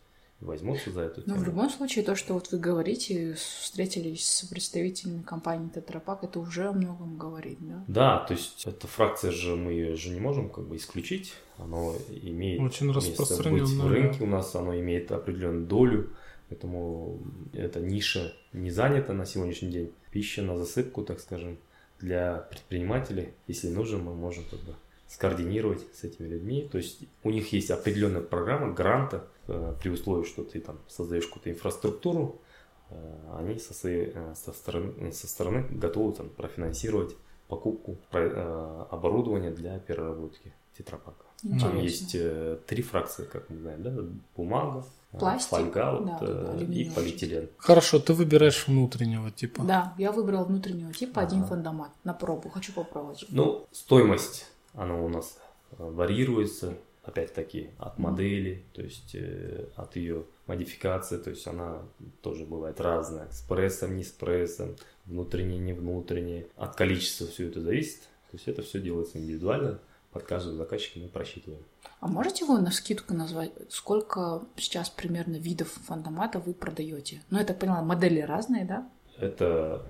[0.45, 1.35] возьмутся за эту тему.
[1.35, 6.39] Ну, в любом случае, то, что вот вы говорите, встретились с представителями компании Тетрапак, это
[6.39, 7.83] уже о многом говорит, да?
[7.87, 11.95] Да, то есть эта фракция же, мы ее же не можем как бы исключить, оно
[12.09, 16.09] имеет Очень место быть в рынке, у нас оно имеет определенную долю,
[16.49, 17.19] поэтому
[17.53, 19.91] эта ниша не занята на сегодняшний день.
[20.11, 21.57] Пища на засыпку, так скажем,
[21.99, 24.75] для предпринимателей, если нужно, мы можем как бы
[25.07, 26.67] скоординировать с этими людьми.
[26.71, 31.51] То есть у них есть определенная программа гранта, при условии, что ты там создаешь какую-то
[31.51, 32.41] инфраструктуру,
[32.89, 37.15] э, они со, своей, э, со, стороны, со стороны готовы там, профинансировать
[37.47, 41.25] покупку оборудования для переработки тетрапака.
[41.59, 42.17] Там есть
[42.65, 43.93] три фракции, как мы знаем, да?
[44.35, 44.83] бумага,
[45.19, 47.49] Пластик, фольга вот, да, и полиэтилен.
[47.57, 49.63] Хорошо, ты выбираешь внутреннего типа.
[49.63, 51.27] Да, я выбрал внутреннего типа, ага.
[51.27, 53.25] один фандомат на пробу, хочу попробовать.
[53.29, 55.37] Ну, стоимость оно у нас
[55.71, 61.83] э, варьируется, опять-таки, от модели, то есть э, от ее модификации, то есть она
[62.21, 67.61] тоже бывает разная, с прессом, не с прессом, внутренне, не внутренне, от количества все это
[67.61, 69.79] зависит, то есть это все делается индивидуально,
[70.11, 71.61] под каждого заказчика мы просчитываем.
[71.99, 77.21] А можете вы на скидку назвать, сколько сейчас примерно видов фандомата вы продаете?
[77.29, 78.89] Ну, я так поняла, модели разные, да?
[79.17, 79.85] Это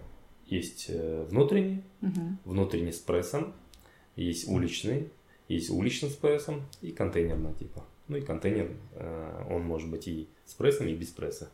[0.48, 2.38] есть э, внутренний, угу.
[2.44, 3.54] внутренний с прессом,
[4.16, 5.12] есть уличный,
[5.48, 7.86] есть уличный с прессом и контейнерного типа.
[8.08, 11.50] Ну и контейнер, э, он может быть и с прессом, и без пресса.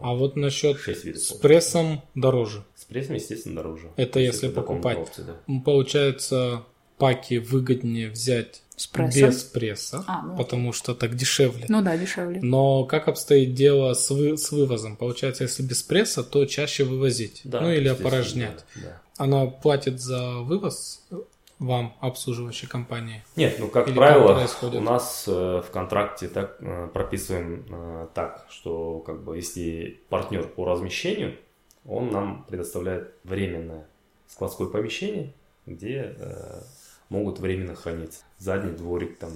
[0.00, 2.64] А вот насчет с прессом дороже.
[2.74, 3.90] С прессом, естественно, дороже.
[3.96, 4.98] Это если это покупать.
[4.98, 5.60] Опции, да.
[5.64, 6.64] Получается,
[6.98, 11.64] паки выгоднее взять с без пресса, а, ну, потому что так дешевле.
[11.68, 12.40] Ну да, дешевле.
[12.42, 14.96] Но как обстоит дело с, вы, с вывозом?
[14.96, 17.40] Получается, если без пресса, то чаще вывозить.
[17.44, 18.64] Да, ну или опорожнять.
[18.74, 19.02] Да, да.
[19.16, 21.02] Она платит за вывоз
[21.58, 23.24] вам, обслуживающей компании?
[23.36, 28.46] Нет, ну как Или правило, у нас э, в контракте так э, прописываем э, так,
[28.50, 31.36] что как бы если партнер по размещению,
[31.86, 33.86] он нам предоставляет временное
[34.28, 35.32] складское помещение,
[35.64, 36.60] где э,
[37.08, 38.24] могут временно храниться.
[38.38, 39.30] Задний дворик там,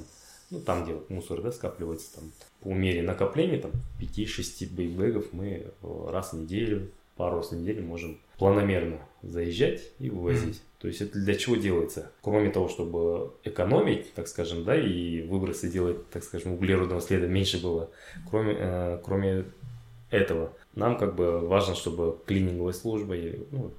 [0.51, 6.33] ну там где мусор да, скапливается, там по мере накопления там 5-6 бейбэгов мы раз
[6.33, 10.61] в неделю, пару раз в неделю можем планомерно заезжать и вывозить.
[10.81, 12.11] То есть это для чего делается?
[12.23, 17.63] Кроме того, чтобы экономить, так скажем, да, и выбросы делать, так скажем, углеродного следа меньше
[17.63, 17.91] было.
[18.31, 19.45] Кроме, э, кроме
[20.11, 20.53] этого.
[20.75, 23.73] Нам как бы важно, чтобы клининговая служба и ну,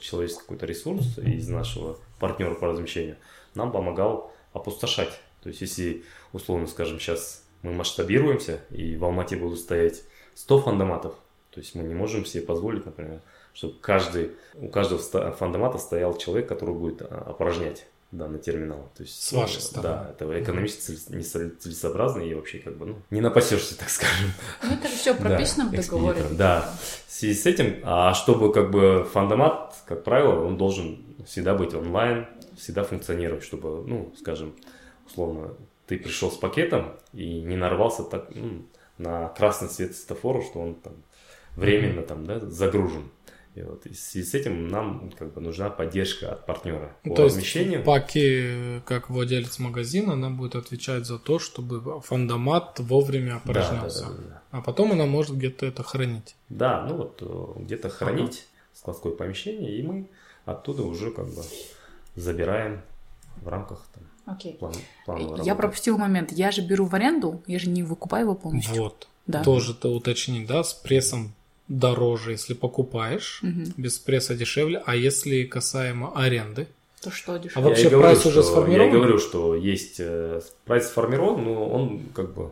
[0.00, 3.16] человеческий какой-то ресурс из нашего партнера по размещению
[3.54, 5.20] нам помогал опустошать.
[5.42, 10.02] То есть если, условно скажем, сейчас мы масштабируемся и в Алмате будут стоять
[10.34, 11.14] 100 фандоматов,
[11.50, 13.20] то есть мы не можем себе позволить, например,
[13.52, 15.00] чтобы каждый, у каждого
[15.32, 18.90] фандомата стоял человек, который будет а, опорожнять данный терминал.
[18.96, 19.88] То есть, С вашей стороны.
[19.88, 24.30] Да, это экономически нецелесообразно и вообще как бы, ну, не напасешься, так скажем.
[24.62, 26.22] Ну, это все прописано да, в договоре.
[26.30, 26.74] Да,
[27.06, 31.74] в связи с этим, а чтобы как бы фандомат, как правило, он должен всегда быть
[31.74, 34.54] онлайн, всегда функционировать, чтобы, ну, скажем,
[35.06, 35.54] условно,
[35.86, 38.64] ты пришел с пакетом и не нарвался так ну,
[38.98, 40.94] на красный цвет светофора, что он там
[41.56, 43.10] временно там, да, загружен.
[43.58, 47.14] И вот и в связи с этим нам как бы нужна поддержка от партнера по
[47.14, 47.78] то размещению.
[47.80, 54.04] Есть Паки, как владелец магазина, она будет отвечать за то, чтобы фандомат вовремя опорожнялся.
[54.04, 54.42] Да, да, да, да.
[54.52, 56.36] А потом она может где-то это хранить.
[56.48, 58.70] Да, ну вот э, где-то хранить ага.
[58.74, 60.08] складское помещение, и мы
[60.44, 61.42] оттуда уже как бы
[62.14, 62.82] забираем
[63.42, 64.54] в рамках там, Окей.
[64.54, 66.30] план, плана Я пропустил момент.
[66.30, 68.82] Я же беру в аренду, я же не выкупаю его полностью.
[68.82, 69.08] Вот.
[69.26, 69.42] Да.
[69.42, 71.34] Тоже то уточнить, да, с прессом
[71.68, 73.72] дороже, если покупаешь, угу.
[73.76, 76.66] без пресса дешевле, а если касаемо аренды?
[77.02, 77.62] То что дешевле?
[77.62, 78.86] А вообще я прайс говорю, уже сформирован?
[78.86, 82.50] Я говорю, что есть э, прайс сформирован, но он как бы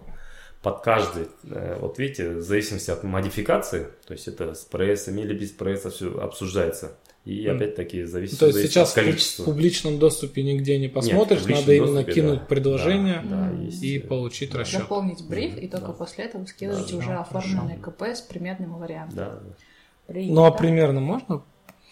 [0.62, 5.34] под каждый, э, вот видите, в зависимости от модификации, то есть это с прессами или
[5.34, 6.92] без пресса все обсуждается.
[7.26, 9.42] И опять-таки зависит, То есть сейчас от количества.
[9.42, 13.86] в публичном доступе нигде не посмотришь, Нет, надо именно доступе, кинуть да, предложение да, да,
[13.86, 14.60] и получить да.
[14.60, 14.82] расчет.
[14.82, 15.92] Заполнить бриф, и только да.
[15.94, 19.16] после этого скидываете да, уже да, оформленный КП с примерным вариантом.
[19.16, 19.40] Да,
[20.06, 20.20] да.
[20.20, 21.42] Ну а примерно можно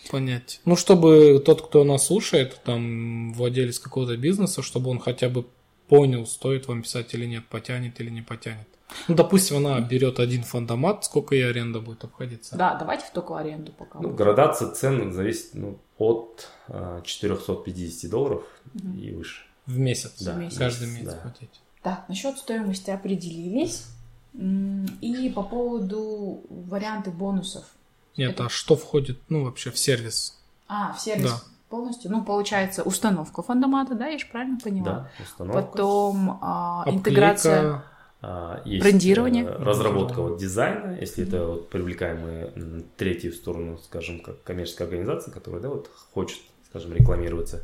[0.08, 0.60] понять?
[0.64, 5.46] Ну, чтобы тот, кто нас слушает, там владелец какого-то бизнеса, чтобы он хотя бы
[5.88, 8.68] понял, стоит вам писать или нет, потянет или не потянет.
[9.08, 12.56] Ну, допустим, она берет один фандомат, сколько ей аренда будет обходиться?
[12.56, 14.00] Да, давайте в только аренду пока.
[14.00, 18.94] Ну, градация цен зависит ну, от э, 450 долларов угу.
[18.94, 19.42] и выше.
[19.66, 20.22] В месяц?
[20.22, 20.32] Да.
[20.32, 20.58] В месяц.
[20.58, 21.20] Каждый месяц да.
[21.22, 21.60] платить.
[21.82, 23.86] Так, насчет стоимости определились.
[24.32, 27.64] И по поводу варианты бонусов.
[28.16, 28.46] Нет, Это...
[28.46, 30.40] а что входит, ну, вообще в сервис?
[30.66, 31.40] А, в сервис да.
[31.68, 32.10] полностью.
[32.10, 34.84] Ну, получается, установка фандомата, да, я же правильно поняла?
[34.84, 35.62] Да, установка.
[35.62, 37.84] Потом а, интеграция а,
[38.64, 39.44] есть Брендирование.
[39.44, 42.52] Э, разработка вот дизайна, если это вот привлекаемые
[42.96, 47.62] третью сторону, скажем, как коммерческая организация, которая да, вот хочет, скажем, рекламироваться.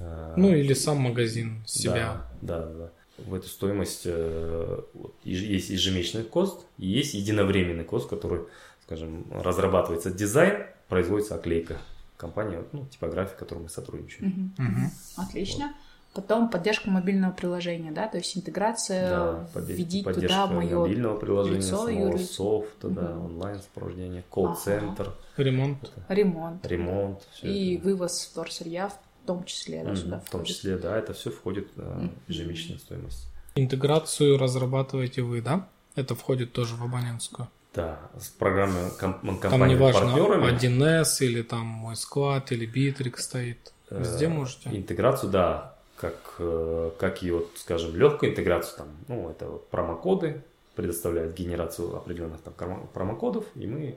[0.00, 2.26] А, ну или сам магазин себя.
[2.40, 2.90] Да, да, да.
[3.18, 8.42] В эту стоимость э, вот, есть ежемесячный кост и есть единовременный кост, который,
[8.84, 11.78] скажем, разрабатывается дизайн, производится оклейка
[12.16, 14.52] компания, ну, типография, с которой мы сотрудничаем.
[14.58, 14.66] Угу.
[14.66, 15.26] Угу.
[15.28, 15.74] Отлично.
[16.14, 21.88] Потом поддержка мобильного приложения, да, то есть интеграция, да, введить туда мое мобильного приложения, лицо,
[21.88, 22.94] самого софта, угу.
[22.94, 25.08] да, онлайн сопровождение, колл-центр.
[25.08, 25.14] Ага.
[25.36, 25.92] Ремонт.
[26.08, 26.66] Ремонт.
[26.66, 27.18] Ремонт.
[27.42, 27.84] И это.
[27.84, 31.80] вывоз вторсырья в том числе, да, сюда В том числе, да, это все входит в
[31.80, 33.26] mm ежемесячную стоимость.
[33.56, 35.66] Интеграцию разрабатываете вы, да?
[35.96, 37.48] Это входит тоже в абонентскую?
[37.74, 40.56] Да, с программой ком- компании Там не важно, партнерами.
[40.56, 43.72] 1С или там мой склад или Bittrex стоит.
[43.90, 44.70] Везде э, можете?
[44.70, 45.73] Интеграцию, да,
[46.04, 50.42] как, э, как и вот, скажем, легкую интеграцию, там, ну, это вот промокоды,
[50.74, 53.96] предоставляет генерацию определенных там промокодов, и мы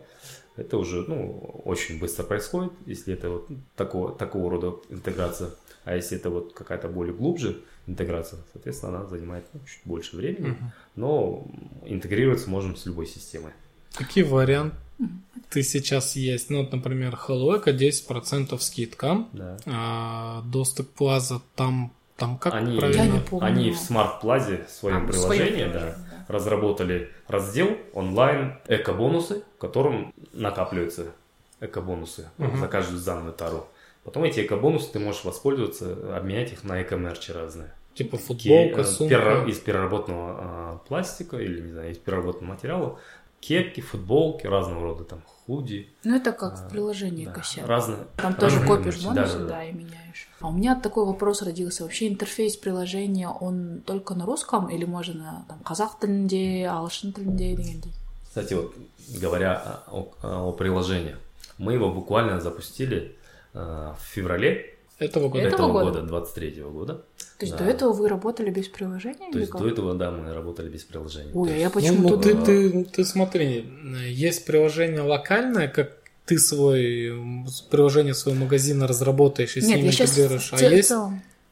[0.56, 5.50] это уже ну, очень быстро происходит, если это вот такого, такого рода интеграция.
[5.84, 10.52] А если это вот какая-то более глубже интеграция, соответственно, она занимает ну, чуть больше времени,
[10.52, 10.72] угу.
[10.96, 11.48] но
[11.86, 13.52] интегрироваться можем с любой системой.
[13.93, 14.78] Какие варианты
[15.50, 16.50] ты сейчас есть?
[16.50, 19.26] Ну, вот, например, Hello Eco 10% скидка.
[19.34, 19.58] Да.
[19.65, 23.02] А, доступ Plaza там там как они, правильно?
[23.02, 23.46] Я не помню.
[23.46, 25.96] Они в Smart Plaza в своем а, приложении да, да.
[26.28, 31.06] разработали раздел онлайн эко-бонусы, в котором накапливаются
[31.62, 32.58] эко-бонусы угу.
[32.58, 33.68] за каждую сданную тару.
[34.04, 37.72] Потом эти эко-бонусы ты можешь воспользоваться, обменять их на эко-мерчи разные.
[37.94, 39.44] Типа футболка, сумка.
[39.48, 43.00] Из переработанного а, пластика или, не знаю, из переработанного материала
[43.41, 45.88] кепки, футболки разного рода, там худи.
[46.05, 47.67] Ну это как а, в приложении да, косяк.
[47.67, 47.99] Разные.
[48.17, 49.65] Там разные тоже копишь бонусы, да, да, да.
[49.65, 50.29] и меняешь.
[50.41, 51.83] А у меня такой вопрос родился.
[51.83, 57.93] Вообще интерфейс приложения, он только на русском или можно там казах тілінде, ағылшын тілінде дегендей?
[58.29, 58.75] Кстати, вот
[59.21, 61.17] говоря о, о, о приложении,
[61.59, 63.17] мы его буквально запустили
[63.53, 65.44] э, в феврале этого года.
[65.44, 66.94] Этого, этого года, 23 года.
[67.38, 67.64] То есть да.
[67.64, 69.32] до этого вы работали без приложения?
[69.32, 69.62] То есть как?
[69.62, 71.32] до этого, да, мы работали без приложения.
[71.34, 72.16] Ой, а я почему-то...
[72.16, 73.70] Ну, ты, ты, ты смотри,
[74.08, 77.13] есть приложение локальное, как ты свой
[77.69, 80.50] приложение своего магазина разработаешь и Нет, с ним интегрируешь.
[80.52, 80.92] А есть,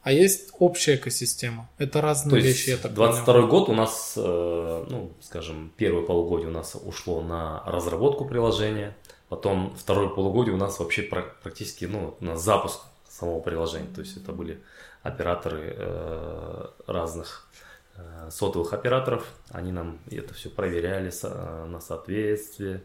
[0.02, 1.70] А есть общая экосистема.
[1.78, 3.48] Это разные То вещи, есть я так 22 понял.
[3.48, 8.96] год у нас, э, ну, скажем, первое полугодие у нас ушло на разработку приложения,
[9.28, 12.80] потом второе полугодие у нас вообще пра- практически, ну, на запуск
[13.16, 13.92] самого приложения.
[13.94, 14.62] То есть это были
[15.02, 17.48] операторы э, разных
[17.96, 22.82] э, сотовых операторов, они нам это все проверяли со- э, на соответствие,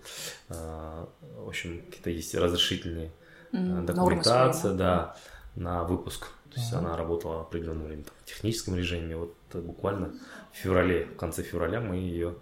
[0.49, 1.05] э,
[1.43, 3.11] в общем, какие-то есть разрешительные
[3.53, 3.57] э,
[4.63, 5.15] свои, да,
[5.55, 6.27] на выпуск.
[6.53, 9.15] То есть она работала определенное время там, в техническом режиме.
[9.15, 10.13] Вот э, буквально
[10.51, 12.35] в феврале, в конце февраля мы ее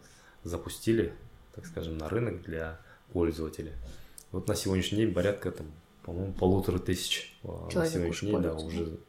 [0.44, 1.14] запустили,
[1.56, 2.80] так скажем, на рынок для
[3.14, 3.74] пользователей.
[4.32, 5.68] Вот на сегодняшний день порядка там,
[6.10, 9.00] по-моему, полутора тысяч на Человек сегодняшний уже день да, уже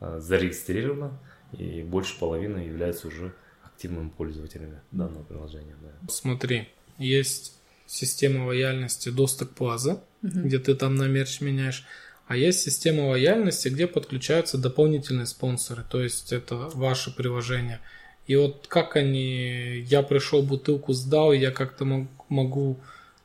[0.00, 1.18] э, зарегистрировано,
[1.58, 3.32] и больше половины являются уже
[3.64, 5.76] активными пользователями данного приложения.
[5.82, 6.12] Да.
[6.12, 10.44] Смотри, есть система лояльности доступ Plaza, Мгм.
[10.44, 11.84] где ты там на мерч меняешь.
[12.26, 17.80] А есть система лояльности, где подключаются дополнительные спонсоры, то есть это ваше приложение.
[18.26, 22.78] И вот как они, я пришел, бутылку сдал, я как-то мог- могу,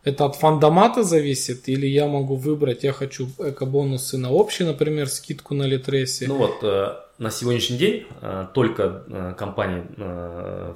[0.08, 5.54] это от фандомата зависит, или я могу выбрать, я хочу эко-бонусы на общий, например, скидку
[5.54, 6.28] на Литресе.
[6.28, 9.86] Ну вот, э, на сегодняшний день э, только э, компания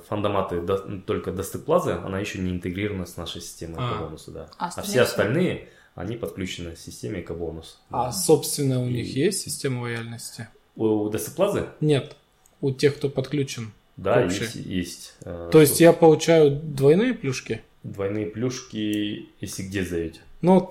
[0.08, 3.92] фандоматы, до- только Достык Плаза, она еще не интегрирована с нашей системой А.
[3.96, 4.48] экобонуса, да.
[4.58, 7.80] А А, все остальные, они подключены к системе экобонус.
[7.90, 10.48] А, собственно, у И- них есть система лояльности?
[10.76, 12.16] У Достык Плазы, Нет,
[12.62, 13.72] у тех, кто подключен.
[13.98, 14.56] да, есть.
[14.56, 17.62] есть То есть я получаю двойные плюшки?
[17.84, 20.20] Двойные плюшки, если где зайдете.
[20.42, 20.70] Ну,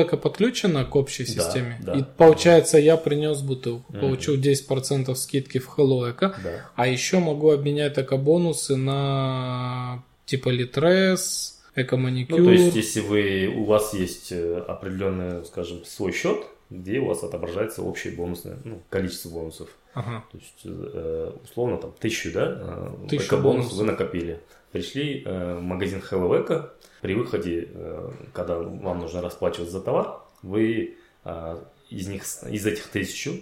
[0.00, 1.78] Eco подключена к общей Да, системе.
[1.82, 1.92] да.
[1.94, 5.66] И получается, я принес бутылку, получил 10% скидки в
[6.04, 6.70] Eco, Да.
[6.76, 12.38] а еще могу обменять эко-бонусы на типа Litres, эко-маникюр.
[12.38, 16.38] Ну, то есть, если вы, у вас есть э, определенный, скажем, свой счет,
[16.70, 19.68] где у вас отображается общее бонусное, ну, количество бонусов.
[19.94, 20.24] Ага.
[20.32, 23.78] То есть, э, условно, там, тысячу, да, э, Тысячу эко-бонус бонусов.
[23.78, 24.40] вы накопили.
[24.72, 26.70] Пришли э, в магазин Hello Eco,
[27.02, 31.56] при выходе, э, когда вам нужно расплачиваться за товар, вы э,
[31.90, 33.32] из них, из этих тысячу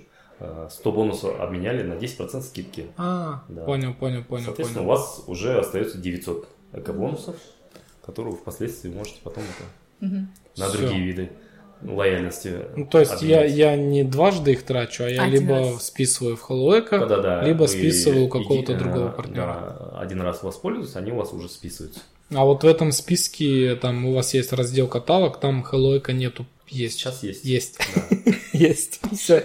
[0.41, 2.89] э, 100 бонусов обменяли на 10% скидки.
[2.97, 3.65] А, Да.
[3.65, 4.93] понял, понял, понял, Соответственно, понял.
[4.93, 7.37] у вас уже остается 900 эко-бонусов,
[8.05, 10.31] которые вы впоследствии можете потом это Мгм.
[10.57, 10.79] на Всё.
[10.79, 11.31] другие виды
[11.83, 12.53] лояльности.
[12.77, 15.87] Ну, то есть я, я не дважды их трачу, а я Один либо раз.
[15.87, 19.77] списываю в Hello Eco, Да-да-да, либо списываю у какого-то иди- другого партнера.
[19.93, 22.01] да, один раз воспользуются, они у вас уже списываются.
[22.33, 26.47] А вот в этом списке там у вас есть раздел каталог, там Eco нету.
[26.69, 27.01] Есть.
[27.01, 27.45] Сейчас есть.
[27.45, 27.79] Есть.
[27.97, 29.01] Да, Есть.
[29.13, 29.41] Все.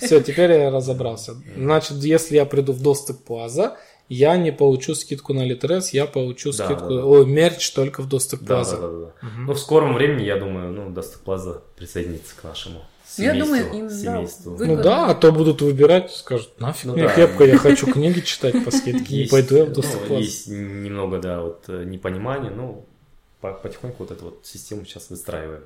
[0.00, 0.06] да.
[0.06, 1.34] Все, теперь я разобрался.
[1.56, 3.76] Значит, если я приду в доступ Плаза,
[4.10, 7.04] я не получу скидку на Литрес, я получу Да, скидку, да, да.
[7.06, 8.76] ой, мерч только в доступ Да, Плаза.
[8.76, 9.12] да, да, да.
[9.26, 9.46] Мгм.
[9.46, 12.80] Ну, в скором времени, я думаю, ну, Доступ Плаза присоединится к нашему
[13.16, 13.46] Я семейству.
[13.46, 14.50] думаю, им, да, семейству.
[14.56, 17.14] вы- Ну да, а то будут выбирать, скажут, нафиг Ну мне да.
[17.14, 20.22] кепка, я хочу книги читать по скидке, не пойду я в ну, доступ Плаза.
[20.22, 22.84] Есть немного, да, вот э, непонимания, ну,
[23.40, 25.62] по- потихоньку вот эту вот систему сейчас выстраиваем.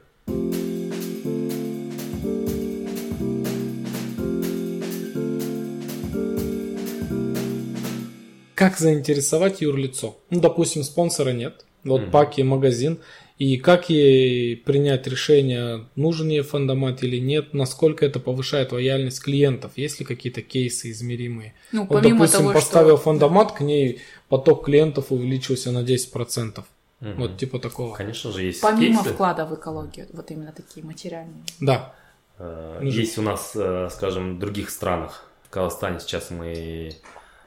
[8.54, 10.16] Как заинтересовать юрлицо?
[10.30, 11.64] Ну, допустим, спонсора нет.
[11.84, 12.10] Вот Мгм.
[12.10, 12.98] паки, магазин.
[13.36, 19.72] И как ей принять решение, нужен ей фандомат или нет, насколько это повышает лояльность клиентов,
[19.76, 21.52] есть ли какие-то кейсы измеримые.
[21.72, 23.04] Ну, Вот, помимо допустим, того, поставил что...
[23.04, 26.64] фандомат, к ней поток клиентов увеличился на 10%.
[27.00, 27.14] Мгм.
[27.20, 27.94] Вот типа такого.
[27.96, 29.14] Конечно же, есть Помимо кейсы.
[29.14, 31.42] вклада в экологию, вот именно такие материальные.
[31.60, 31.92] Да.
[32.38, 35.28] Э, Есть у нас, э, скажем, в других странах.
[35.42, 36.92] В Казахстане сейчас мы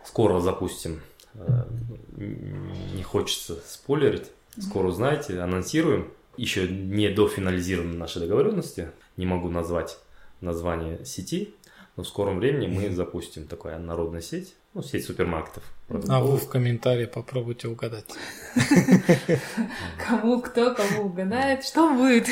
[0.08, 1.02] скоро запустим.
[1.36, 1.64] э,
[2.96, 4.32] Не хочется спойлерить.
[4.60, 6.12] Скоро узнаете, анонсируем.
[6.38, 8.90] Еще не дофинализированы наши договоренности.
[9.18, 9.98] Не могу назвать
[10.42, 11.54] название сети.
[11.96, 14.54] Но в скором времени мы запустим такая народная сеть.
[14.74, 15.64] Ну, сеть супермаркетов.
[16.10, 18.06] А вы в комментарии попробуйте угадать.
[20.08, 22.28] Кому кто, кому угадает, что будет.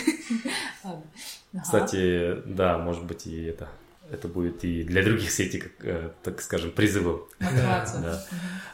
[1.63, 3.67] Кстати, да, может быть и это.
[4.11, 7.25] Это будет и для других сетей, как, э, так скажем, призывом.
[7.39, 8.25] Да.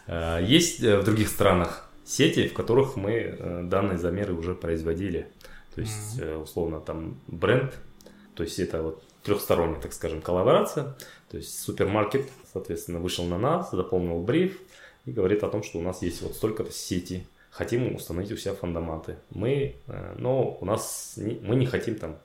[0.08, 5.28] Э, Есть э, в других странах сети, в которых мы данные замеры уже производили.
[5.74, 7.74] То есть, условно, там бренд,
[8.36, 10.96] то есть это вот трехсторонняя, так скажем, коллаборация.
[11.30, 14.60] То есть супермаркет, соответственно, вышел на нас, заполнил бриф
[15.06, 17.26] и говорит о том, что у нас есть вот столько-то сети.
[17.52, 19.16] Хотим установить у себя фандоматы.
[19.30, 19.76] Мы,
[20.18, 22.18] но у нас мы не хотим там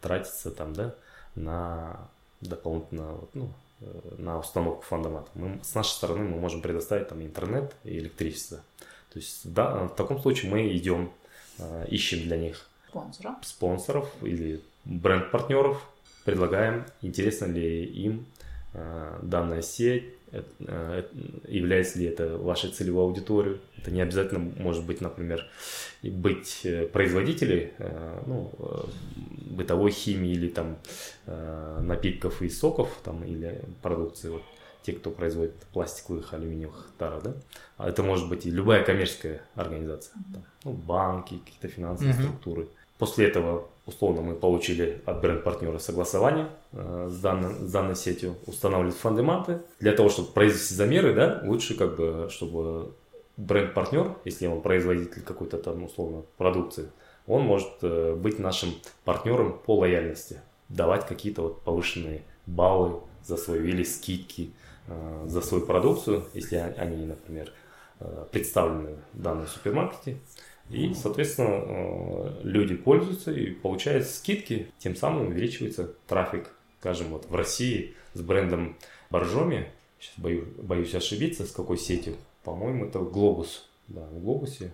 [0.00, 0.94] тратиться там, да,
[1.34, 2.08] на
[2.48, 3.48] дополнительно вот, ну,
[3.80, 5.30] э, на установку фандомата.
[5.34, 8.58] Мы, с нашей стороны мы можем предоставить там интернет и электричество.
[9.12, 11.10] То есть да, в таком случае мы идем,
[11.58, 13.36] э, ищем для них Спонсора.
[13.42, 15.82] спонсоров или бренд-партнеров,
[16.24, 18.26] предлагаем, интересно ли им
[18.74, 20.04] данная сеть,
[21.48, 23.60] является ли это вашей целевой аудиторией.
[23.78, 25.46] Это не обязательно может быть, например,
[26.02, 27.72] быть производителей
[28.26, 28.52] ну,
[29.50, 30.76] бытовой химии или там
[31.26, 34.28] напитков и соков там, или продукции.
[34.30, 34.42] Вот
[34.82, 37.34] те, кто производит пластиковых, алюминиевых таров, да?
[37.78, 42.22] А это может быть и любая коммерческая организация, там, ну, банки, какие-то финансовые mm-hmm.
[42.22, 42.68] структуры.
[42.98, 48.96] После этого, условно, мы получили от бренд-партнера согласование э, с, данной, с данной сетью, устанавливать
[48.96, 49.60] фандематы.
[49.80, 52.94] Для того, чтобы произвести замеры, да, лучше как бы, чтобы
[53.36, 56.90] бренд-партнер, если он производитель какой-то там, условно, продукции,
[57.26, 58.74] он может э, быть нашим
[59.04, 64.52] партнером по лояльности, давать какие-то вот повышенные баллы за свою или скидки,
[64.86, 67.52] Э, за свою продукцию, если они, например,
[68.32, 70.18] представлены в данном супермаркете.
[70.70, 76.50] И, соответственно, э, люди пользуются и получают скидки, тем самым увеличивается трафик.
[76.80, 78.76] Скажем, вот в России с брендом
[79.10, 83.68] Боржоми, сейчас боюсь, боюсь ошибиться, с какой сетью, по-моему, это Глобус.
[83.88, 84.72] Да, в Глобусе,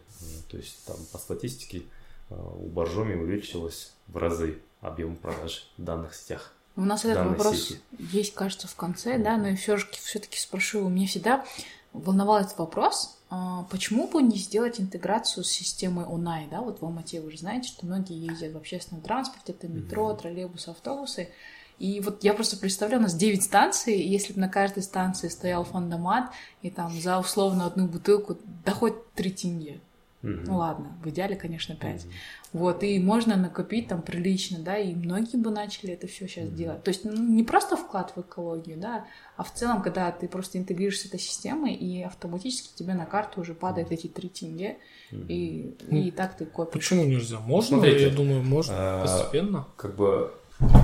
[0.49, 1.82] то есть там по статистике
[2.30, 6.55] у Боржоми увеличилось в разы объем продаж в данных сетях.
[6.76, 7.80] У нас этот вопрос сети.
[7.99, 10.88] есть, кажется, в конце, да, но я все-таки спрошу.
[10.88, 11.45] Меня всегда
[11.93, 13.20] волновал этот вопрос,
[13.70, 17.68] почему бы не сделать интеграцию с системой ОНАЙ, да, вот в Алмате вы же знаете,
[17.68, 21.28] что многие ездят в общественном транспорте, это метро, троллейбусы, автобусы,
[21.78, 25.28] и вот я просто представляю, у нас 9 станций, и если бы на каждой станции
[25.28, 29.81] стоял фондомат, и там за условно одну бутылку, да хоть 3 тенге,
[30.23, 30.45] Mm-hmm.
[30.47, 31.95] Ну ладно, в идеале, конечно, 5.
[31.95, 32.11] Mm-hmm.
[32.53, 36.55] Вот, и можно накопить там прилично, да, и многие бы начали это все сейчас mm-hmm.
[36.55, 36.83] делать.
[36.83, 39.07] То есть ну, не просто вклад в экологию, да,
[39.37, 43.41] а в целом, когда ты просто интегрируешься с этой системой, и автоматически тебе на карту
[43.41, 44.77] уже падают эти 3 тенге,
[45.11, 45.27] mm-hmm.
[45.29, 46.75] и, и так ты копишь.
[46.75, 47.41] Почему нельзя?
[47.41, 49.66] Можно, Смотрите, я думаю, можно а, постепенно.
[49.77, 50.35] Как бы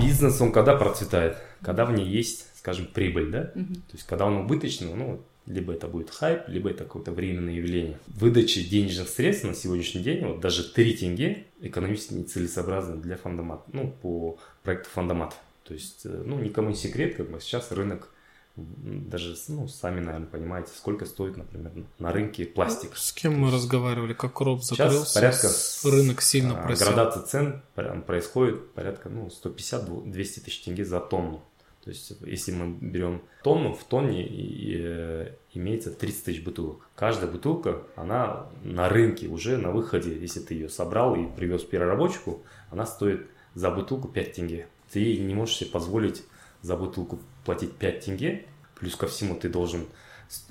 [0.00, 1.36] бизнес, он когда процветает?
[1.60, 3.52] Когда в ней есть, скажем, прибыль, да?
[3.54, 3.74] Mm-hmm.
[3.74, 7.98] То есть, когда он убыточный, ну, либо это будет хайп, либо это какое-то временное явление.
[8.06, 13.94] Выдача денежных средств на сегодняшний день, вот даже 3 тенге экономически нецелесообразно для фондомат, ну,
[14.02, 15.34] по проекту фондомат.
[15.64, 18.10] То есть, э, ну, никому не секрет, как бы сейчас рынок
[18.56, 22.96] даже, ну, сами, наверное, понимаете, сколько стоит, например, на рынке пластик.
[22.96, 25.48] С кем мы разговаривали, как роб закрылся, порядка,
[25.84, 26.86] рынок сильно а, просел.
[26.86, 27.62] Градация цен
[28.06, 31.42] происходит порядка, ну, 150-200 тысяч тенге за тонну.
[31.86, 36.88] То есть, если мы берем тонну, в тонне и, э, имеется 30 тысяч бутылок.
[36.96, 42.42] Каждая бутылка, она на рынке уже на выходе, если ты ее собрал и привез переработчику,
[42.72, 44.66] она стоит за бутылку 5 тенге.
[44.90, 46.24] Ты не можешь себе позволить
[46.60, 48.46] за бутылку платить 5 тенге,
[48.80, 49.86] плюс ко всему ты должен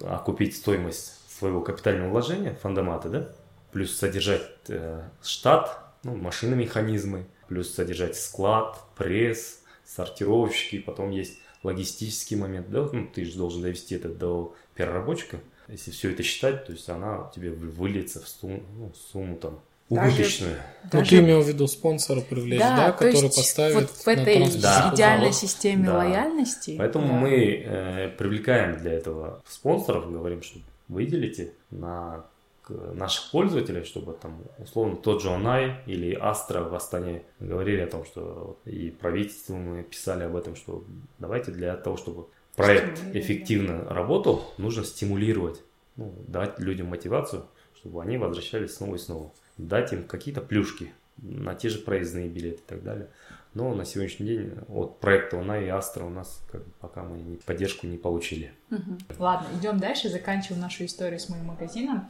[0.04, 3.30] окупить стоимость своего капитального вложения, фандомата, да,
[3.74, 12.36] плюс содержать э, штат, ну, машины, механизмы, плюс содержать склад, пресс, сортировщики, потом есть логистический
[12.36, 15.40] момент, да, ну, ты же должен довести это до переработчика.
[15.68, 19.60] Если все это считать, то есть она тебе выльется в сумму, ну, сумму там
[19.90, 20.58] убыточную.
[20.92, 21.04] Даже...
[21.04, 24.62] Ну, ты имел в виду спонсора привлечь, да, да который есть поставит вот в этой
[24.62, 25.98] да, идеальной да, системе да.
[25.98, 26.76] лояльности.
[26.78, 27.14] Поэтому да.
[27.14, 32.26] мы э, привлекаем для этого спонсоров, говорим, что выделите на
[32.70, 38.06] наших пользователей, чтобы там условно тот же Онай или Астра в Астане говорили о том,
[38.06, 40.84] что и правительству мы писали об этом, что
[41.20, 45.62] давайте для того, чтобы проект эффективно работал, нужно стимулировать,
[45.96, 47.46] ну, дать людям мотивацию,
[47.76, 49.32] чтобы они возвращались снова и снова.
[49.58, 53.10] Дать им какие-то плюшки на те же проездные билеты и так далее.
[53.54, 57.38] Но на сегодняшний день от проекта ОНА и Астра у нас как бы, пока мы
[57.46, 58.52] поддержку не получили.
[58.70, 58.98] Угу.
[59.18, 62.10] Ладно, идем дальше, заканчиваем нашу историю с моим магазином.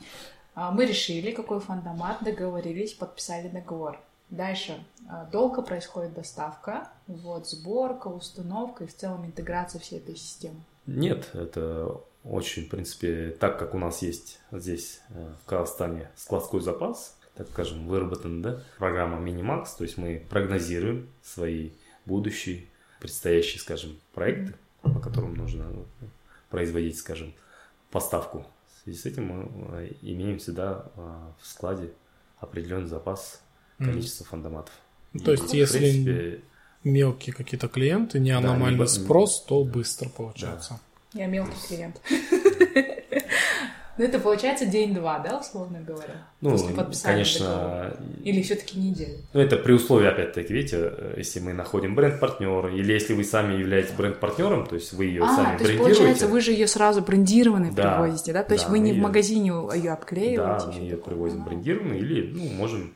[0.55, 3.99] А, мы решили, какой фандомат, договорились, подписали договор.
[4.29, 10.61] Дальше а, долго происходит доставка, вот сборка, установка и в целом интеграция всей этой системы.
[10.87, 16.61] Нет, это очень, в принципе, так как у нас есть здесь э, в Казахстане складской
[16.61, 21.71] запас, так скажем, выработана да, программа Minimax, то есть мы прогнозируем свои
[22.05, 22.65] будущие,
[22.99, 25.65] предстоящие, скажем, проекты, по которым нужно
[26.49, 27.33] производить, скажем,
[27.91, 28.45] поставку
[28.85, 31.01] связи с этим мы э, имеем всегда э,
[31.41, 31.91] в складе
[32.37, 33.41] определенный запас
[33.77, 34.27] количества mm.
[34.27, 34.73] фандоматов.
[35.23, 36.41] То есть, и, если принципе,
[36.83, 40.79] мелкие какие-то клиенты, не аномальный да, спрос, то быстро получается.
[41.13, 41.19] Да.
[41.21, 42.01] Я мелкий клиент.
[43.97, 46.27] Ну, это получается день-два, да, условно говоря?
[46.41, 47.45] Ну, после подписания конечно.
[47.45, 47.97] Договора.
[48.23, 49.17] Или все-таки неделя?
[49.33, 53.93] Ну, это при условии, опять-таки, видите, если мы находим бренд-партнера, или если вы сами являетесь
[53.93, 57.71] бренд-партнером, то есть вы ее а, сами то есть, получается, вы же ее сразу брендированной
[57.71, 58.43] да, привозите, да?
[58.43, 58.99] То да, есть вы не ее...
[58.99, 60.65] в магазине ее обклеиваете?
[60.65, 61.45] Да, мы ее привозим а.
[61.45, 62.93] брендированной, или, ну, можем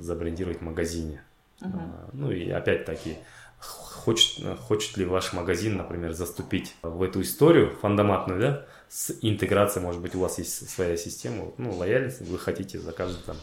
[0.00, 1.22] забрендировать в магазине.
[1.62, 1.70] Угу.
[1.72, 3.16] А, ну, и опять-таки,
[4.04, 10.00] хочет, хочет ли ваш магазин, например, заступить в эту историю фандоматную, да, с интеграцией, может
[10.00, 13.36] быть, у вас есть своя система, ну, лояльность, вы хотите за каждую там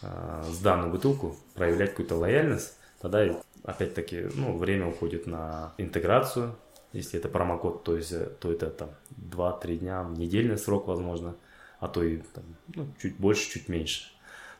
[0.00, 6.56] э, сданную бутылку проявлять какую-то лояльность, тогда опять-таки, ну, время уходит на интеграцию,
[6.94, 8.88] если это промокод, то есть, то это там
[9.18, 11.36] 2-3 дня, недельный срок, возможно,
[11.78, 12.44] а то и там,
[12.74, 14.04] ну, чуть больше, чуть меньше.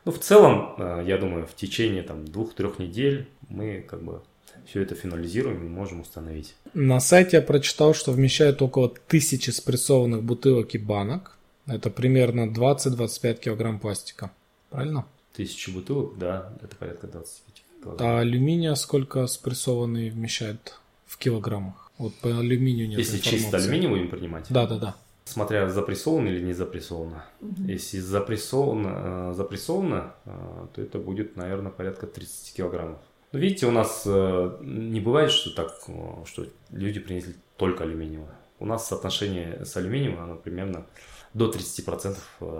[0.05, 4.21] Ну, в целом, э, я думаю, в течение там двух-трех недель мы как бы
[4.67, 6.55] все это финализируем и можем установить.
[6.75, 11.37] На сайте я прочитал, что вмещает около тысячи спрессованных бутылок и банок.
[11.67, 14.31] Это примерно 20-25 килограмм пластика.
[14.71, 15.07] Правильно?
[15.33, 18.09] Тысячи бутылок, да, это порядка 25 килограмм.
[18.09, 21.91] А алюминия сколько спрессованный вмещает в килограммах?
[21.99, 23.43] Вот по алюминию нет Если информации.
[23.43, 24.47] чисто алюминий будем принимать?
[24.51, 24.97] Да, да, да.
[25.25, 27.25] Смотря запрессовано или не запрессовано.
[27.41, 27.65] Угу.
[27.67, 33.01] Если запрессовано, э, запрессовано, э, то это будет, наверное, порядка 30 килограммов.
[33.37, 35.79] Ну, видите, у нас э, не бывает, что так,
[36.25, 38.35] что люди принесли только алюминиевое.
[38.59, 40.87] У нас соотношение с алюминием, оно примерно
[41.35, 42.17] до 30%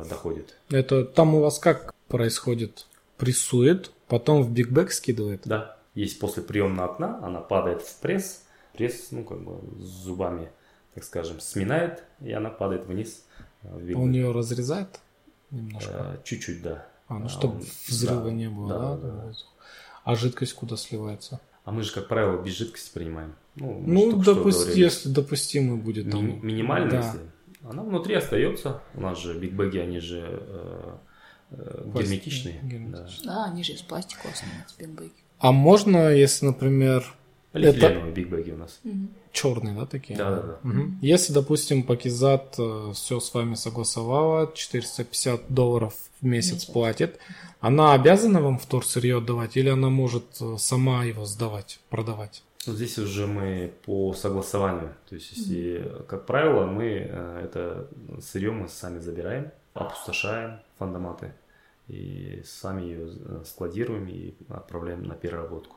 [0.07, 0.55] доходит.
[0.69, 2.89] Это там у вас как происходит?
[3.17, 5.41] Прессует, потом в бигбэк скидывает?
[5.47, 5.79] Да.
[5.95, 8.45] Есть после приемного окна, она падает в пресс,
[8.77, 10.51] пресс, ну, как бы с зубами
[10.95, 13.25] так скажем, сминает, и она падает вниз.
[13.63, 15.01] Э, Он ее разрезает
[15.51, 15.93] немножко?
[15.93, 16.87] Э, чуть-чуть, да.
[17.09, 18.97] А, ну, чтобы он, взрыва да, не было, да, да?
[18.97, 19.33] да?
[20.07, 21.41] А жидкость куда сливается?
[21.65, 23.35] А мы же, как правило, без жидкости принимаем.
[23.57, 26.09] Ну, ну допусти, если допустимо будет.
[26.09, 26.97] Там, Ми- минимально, да.
[26.99, 27.21] если.
[27.69, 28.81] Она внутри остается.
[28.95, 30.97] У нас же бигбеги, они же э,
[31.51, 32.61] э, герметичные.
[32.63, 33.25] герметичные.
[33.25, 33.35] Да.
[33.35, 35.13] да, они же из пластика основаны, бигбеги.
[35.41, 37.05] А можно, если, например,
[37.57, 38.21] Полиэтиленовые это...
[38.21, 38.81] бигбеги у нас.
[38.85, 39.09] Угу.
[39.33, 40.19] Черные, да, такие?
[40.19, 40.69] Да, да, да.
[40.69, 40.83] Угу.
[41.01, 46.65] Если, допустим, Пакизат э, все с вами согласовала, 450 долларов в месяц Месяц.
[46.67, 47.19] платит,
[47.61, 52.43] она обязана вам вторсырье отдавать или она может э, сама его сдавать, продавать?
[52.67, 54.95] Ну, здесь уже мы по согласованию.
[55.09, 57.89] То есть, если, как правило, мы э, это
[58.21, 61.33] сырье мы сами забираем, опустошаем фандоматы
[61.89, 63.09] и сами ее
[63.45, 65.77] складируем и отправляем на переработку.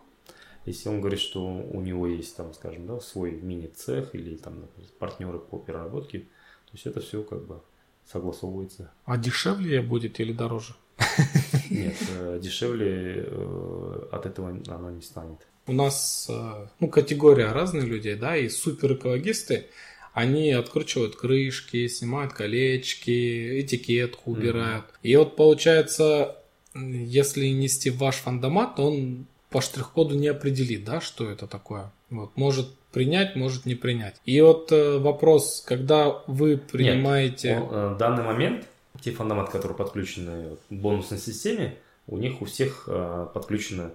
[0.66, 4.66] Если он говорит, что у него есть, там, скажем, да, свой мини-цех или там
[4.99, 7.62] партнеры по переработке, то есть это все как бы
[8.05, 8.91] согласовывается.
[9.05, 10.76] А дешевле будет или дороже?
[11.70, 15.39] Нет, э, дешевле э, от этого оно не станет.
[15.68, 19.68] У нас э, ну, категория разных людей, да, и супер экологисты,
[20.14, 24.86] они откручивают крышки, снимают колечки, этикетку убирают.
[24.86, 24.99] Mm-hmm.
[25.03, 26.38] И вот получается,
[26.74, 31.91] если нести ваш фандомат, он по штрих-коду не определит, да, что это такое.
[32.09, 34.15] Вот, может принять, может не принять.
[34.25, 37.55] И вот э, вопрос, когда вы принимаете...
[37.55, 38.65] Нет, э, в данный момент
[39.01, 41.77] те фандоматы, которые подключены к бонусной системе,
[42.07, 43.91] у них у всех э, подключена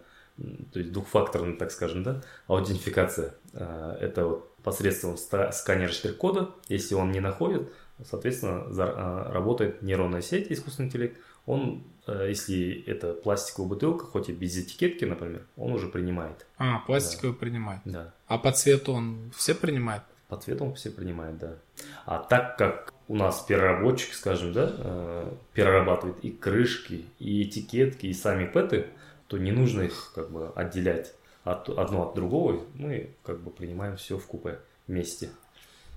[0.73, 3.35] то есть двухфакторная, так скажем, да, аутентификация.
[3.53, 6.51] Э, это вот посредством сканера штрих-кода.
[6.69, 7.69] Если он не находит,
[8.05, 11.17] соответственно, за, э, работает нейронная сеть, искусственный интеллект.
[11.47, 16.47] Он Э, если это пластиковая бутылка, хоть и без этикетки, например, он уже принимает.
[16.59, 17.39] А, пластиковый да.
[17.39, 17.81] принимает.
[17.85, 18.15] Да.
[18.27, 20.03] А по цвету он все принимает?
[20.29, 21.57] По цвету он все принимает, да.
[22.05, 28.15] А так как у нас переработчик, скажем, да, э, перерабатывает и крышки, и этикетки, и
[28.15, 28.87] сами пэты,
[29.29, 31.15] то не нужно их как бы отделять
[31.45, 32.65] от, одно от другого.
[32.75, 35.31] Мы как бы принимаем все в купе вместе.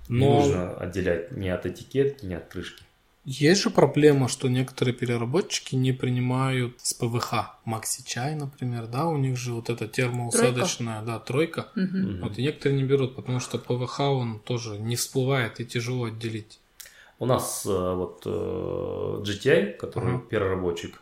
[0.08, 0.16] Но...
[0.18, 2.82] Не нужно отделять ни от этикетки, ни от крышки.
[3.30, 7.58] Есть же проблема, что некоторые переработчики не принимают с ПВХ.
[7.66, 11.68] Макси Чай, например, да, у них же вот эта термоусадочная, да, тройка.
[11.76, 12.22] Угу.
[12.22, 16.58] Вот и некоторые не берут, потому что ПВХ он тоже не всплывает и тяжело отделить.
[17.18, 20.22] У нас э, вот э, GTI, который ага.
[20.26, 20.98] переработчик,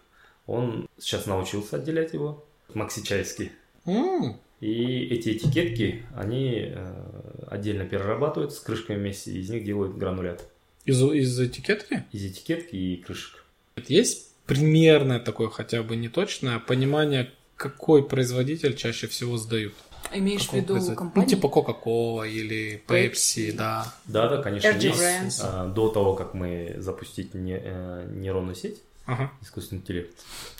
[0.49, 3.53] он сейчас научился отделять его, максичайский.
[3.85, 4.35] Mm.
[4.59, 10.51] И эти этикетки, они э, отдельно перерабатывают с крышками вместе, и из них делают гранулят.
[10.87, 12.05] Из, из этикетки?
[12.12, 13.45] Из этикетки и крышек.
[13.89, 19.74] Есть примерное такое, хотя бы не точное, понимание, какой производитель чаще всего сдают?
[20.12, 20.99] Имеешь Какого в виду производ...
[20.99, 21.28] компанию?
[21.28, 23.93] Ну, типа Coca-Cola или Pepsi, Pepsi, да.
[24.05, 25.01] Да, да, конечно, RG есть.
[25.01, 25.41] Brands.
[25.43, 29.32] А, до того, как мы запустить не, э, нейронную сеть, ага.
[29.43, 30.14] искусственный интеллект,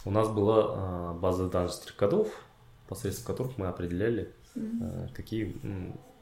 [0.05, 2.29] у нас была а, база данных штрих-кодов,
[2.89, 5.14] посредством которых мы определяли, mm-hmm.
[5.14, 5.55] какие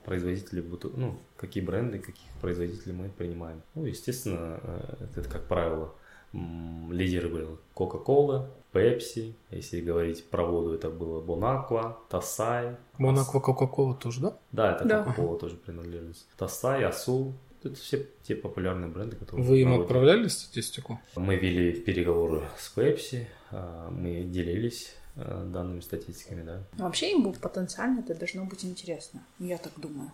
[0.04, 0.64] производители,
[0.96, 3.62] ну, какие бренды, каких производителей мы принимаем.
[3.74, 5.94] Ну, естественно, э, это, как правило,
[6.32, 12.76] лидеры были Coca-Cola, Pepsi, если говорить про воду, это было Бонаква, Тасай.
[12.98, 14.36] Бонаква, Coca-Cola тоже, да?
[14.50, 15.04] Да, это да.
[15.04, 16.16] Coca-Cola тоже принадлежит.
[16.36, 19.46] Тасай, Асу, это все те популярные бренды, которые...
[19.46, 19.84] Вы им проводят.
[19.84, 21.00] отправляли статистику?
[21.14, 26.62] Мы вели переговоры с Pepsi, а, мы делились данными статистиками, да.
[26.72, 30.10] Вообще им потенциально это должно быть интересно, я так думаю.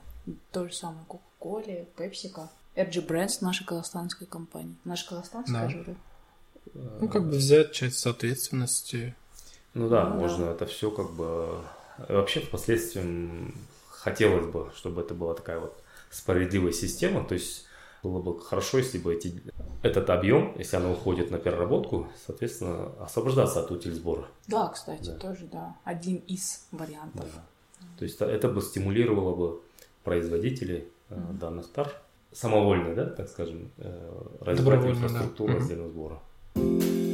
[0.53, 2.49] То же самое Coca-Cola, PepsiCo.
[2.77, 4.77] RG Brands наша казахстанская компания.
[4.85, 5.69] Наша казахстанская да.
[5.69, 5.97] же.
[6.75, 9.15] Ну, как бы взять часть ответственности.
[9.75, 10.53] Ну да, ну, можно да.
[10.53, 11.63] это все как бы...
[12.09, 13.53] Вообще, впоследствии
[13.89, 17.67] хотелось бы, чтобы это была такая вот справедливая система, то есть
[18.03, 19.43] было бы хорошо, если бы эти,
[19.83, 24.27] этот объем, если оно уходит на переработку, соответственно, освобождаться от утиль сбора.
[24.49, 25.19] Да, кстати, да.
[25.19, 25.77] тоже, да.
[25.85, 27.27] Один из вариантов.
[27.35, 27.45] Да.
[27.99, 29.61] То есть это бы стимулировало бы
[30.05, 31.39] производителей mm-hmm.
[31.39, 31.93] данных тар
[32.33, 35.59] самовольно, да, так скажем, э, развивать инфраструктуру да.
[35.59, 35.89] раздельного
[36.55, 37.10] mm-hmm.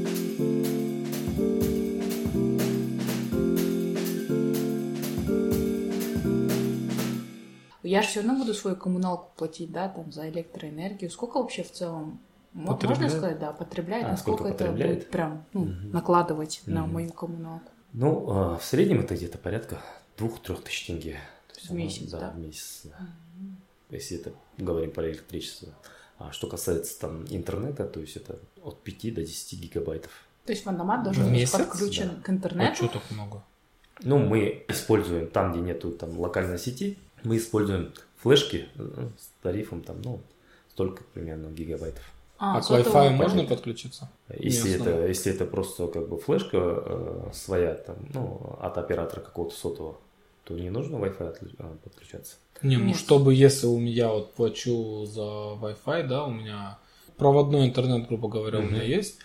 [7.87, 11.11] Я же все равно буду свою коммуналку платить, да, там за электроэнергию.
[11.11, 12.20] Сколько вообще в целом
[12.57, 14.95] можно сказать, да, потребляет, а, насколько это потребляет?
[14.95, 15.70] будет прям ну, угу.
[15.93, 16.74] накладывать угу.
[16.74, 17.70] на мою коммуналку?
[17.93, 19.80] Ну, а, в среднем это где-то порядка
[20.16, 21.18] двух-трех тысяч тенге.
[21.49, 22.20] То есть в месяц, да?
[22.20, 22.97] Да, в месяц, да.
[22.99, 23.51] Угу.
[23.91, 25.68] Если это говорим про электричество.
[26.18, 30.11] А что касается там интернета, то есть это от 5 до 10 гигабайтов.
[30.47, 32.22] То есть фандомат должен быть подключен да.
[32.22, 32.72] к интернету?
[32.72, 33.43] А что так много?
[34.01, 39.83] Ну, мы используем там, где нету там локальной сети, мы используем флешки э, с тарифом
[39.83, 40.20] там, ну,
[40.70, 42.03] столько примерно гигабайтов.
[42.39, 44.11] А, а к Wi-Fi можно подключиться?
[44.39, 49.55] Если это, если это просто как бы флешка э, своя, там, ну, от оператора какого-то
[49.55, 49.97] сотового,
[50.45, 52.37] то не нужно Wi-Fi э, подключаться.
[52.62, 56.79] Не, ну, чтобы если у меня вот плачу за Wi-Fi, да, у меня
[57.16, 58.66] проводной интернет, грубо говоря, mm-hmm.
[58.66, 59.18] у меня есть,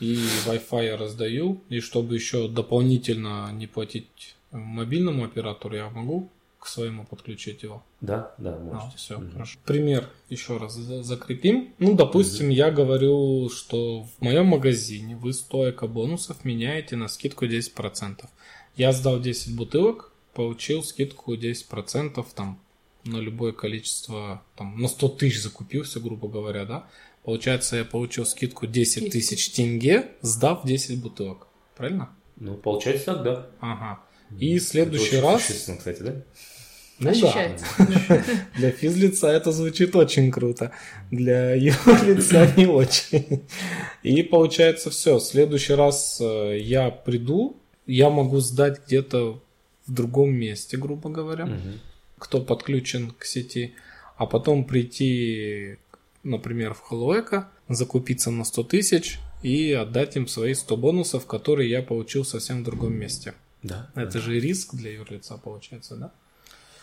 [0.00, 6.30] и Wi-Fi я раздаю, и чтобы еще дополнительно не платить мобильному оператору, я могу
[6.66, 7.84] к своему подключить его?
[8.00, 8.90] Да, да, можете.
[8.92, 9.30] А, все, угу.
[9.30, 9.56] хорошо.
[9.64, 11.72] Пример еще раз закрепим.
[11.78, 12.54] Ну, допустим, угу.
[12.54, 18.24] я говорю, что в моем магазине вы 100 эко-бонусов меняете на скидку 10%.
[18.76, 22.58] Я сдал 10 бутылок, получил скидку 10% там
[23.04, 26.88] на любое количество, там, на 100 тысяч закупился, грубо говоря, да?
[27.22, 31.46] Получается, я получил скидку 10 тысяч тенге, сдав 10 бутылок.
[31.76, 32.10] Правильно?
[32.34, 33.46] Ну, получается так, да.
[33.60, 34.00] Ага.
[34.36, 35.44] И следующий раз...
[35.44, 36.22] кстати, да?
[36.98, 37.66] Ну Ощущается.
[37.78, 38.24] да.
[38.56, 40.72] Для физлица это звучит очень круто.
[41.10, 43.42] Для юрлица не очень.
[44.02, 45.18] И получается все.
[45.18, 49.42] В следующий раз э, я приду, я могу сдать где-то
[49.86, 51.78] в другом месте, грубо говоря, угу.
[52.18, 53.74] кто подключен к сети,
[54.16, 55.76] а потом прийти,
[56.22, 61.82] например, в Хэллоэко, закупиться на 100 тысяч и отдать им свои 100 бонусов, которые я
[61.82, 63.34] получил совсем в другом месте.
[63.62, 63.90] Да.
[63.94, 64.20] Это да.
[64.20, 66.12] же риск для юрлица получается, да?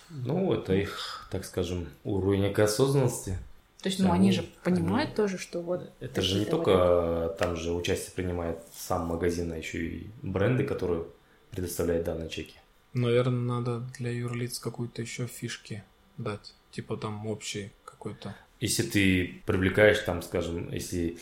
[0.10, 3.38] Ну, это их, так скажем, уровень осознанности.
[3.82, 5.92] То есть, ну, они, они же понимают они, тоже, что вот...
[6.00, 11.06] Это же не только там же участие принимает сам магазин, а еще и бренды, которые
[11.52, 12.56] предоставляют данные чеки.
[12.94, 15.84] Наверное, надо для юрлиц какую-то еще фишки
[16.18, 16.54] дать.
[16.72, 18.36] Типа там общий какой-то.
[18.60, 21.18] Если ты привлекаешь там, скажем, если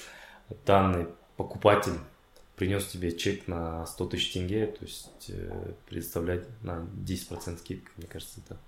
[0.66, 1.08] данный
[1.38, 1.98] покупатель
[2.56, 8.06] принес тебе чек на 100 тысяч тенге, то есть э, предоставлять на 10% скидку, мне
[8.06, 8.60] кажется, это...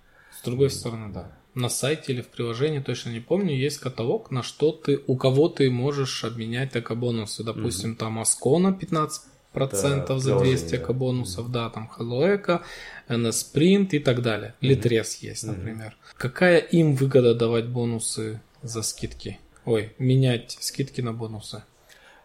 [0.44, 1.32] С другой стороны, да.
[1.56, 5.48] На сайте или в приложении, точно не помню, есть каталог, на что ты, у кого
[5.48, 7.46] ты можешь обменять эко-бонусы.
[7.46, 8.00] Допустим, угу.
[8.00, 11.64] там Аскона 15% да, за 200 эко-бонусов, да.
[11.64, 12.60] да, там Hello Eco,
[13.08, 14.54] NS Print и так далее.
[14.60, 15.88] Litres есть, например.
[15.88, 16.16] Угу.
[16.18, 19.40] Какая им выгода давать бонусы за скидки?
[19.64, 21.64] Ой, менять скидки на бонусы?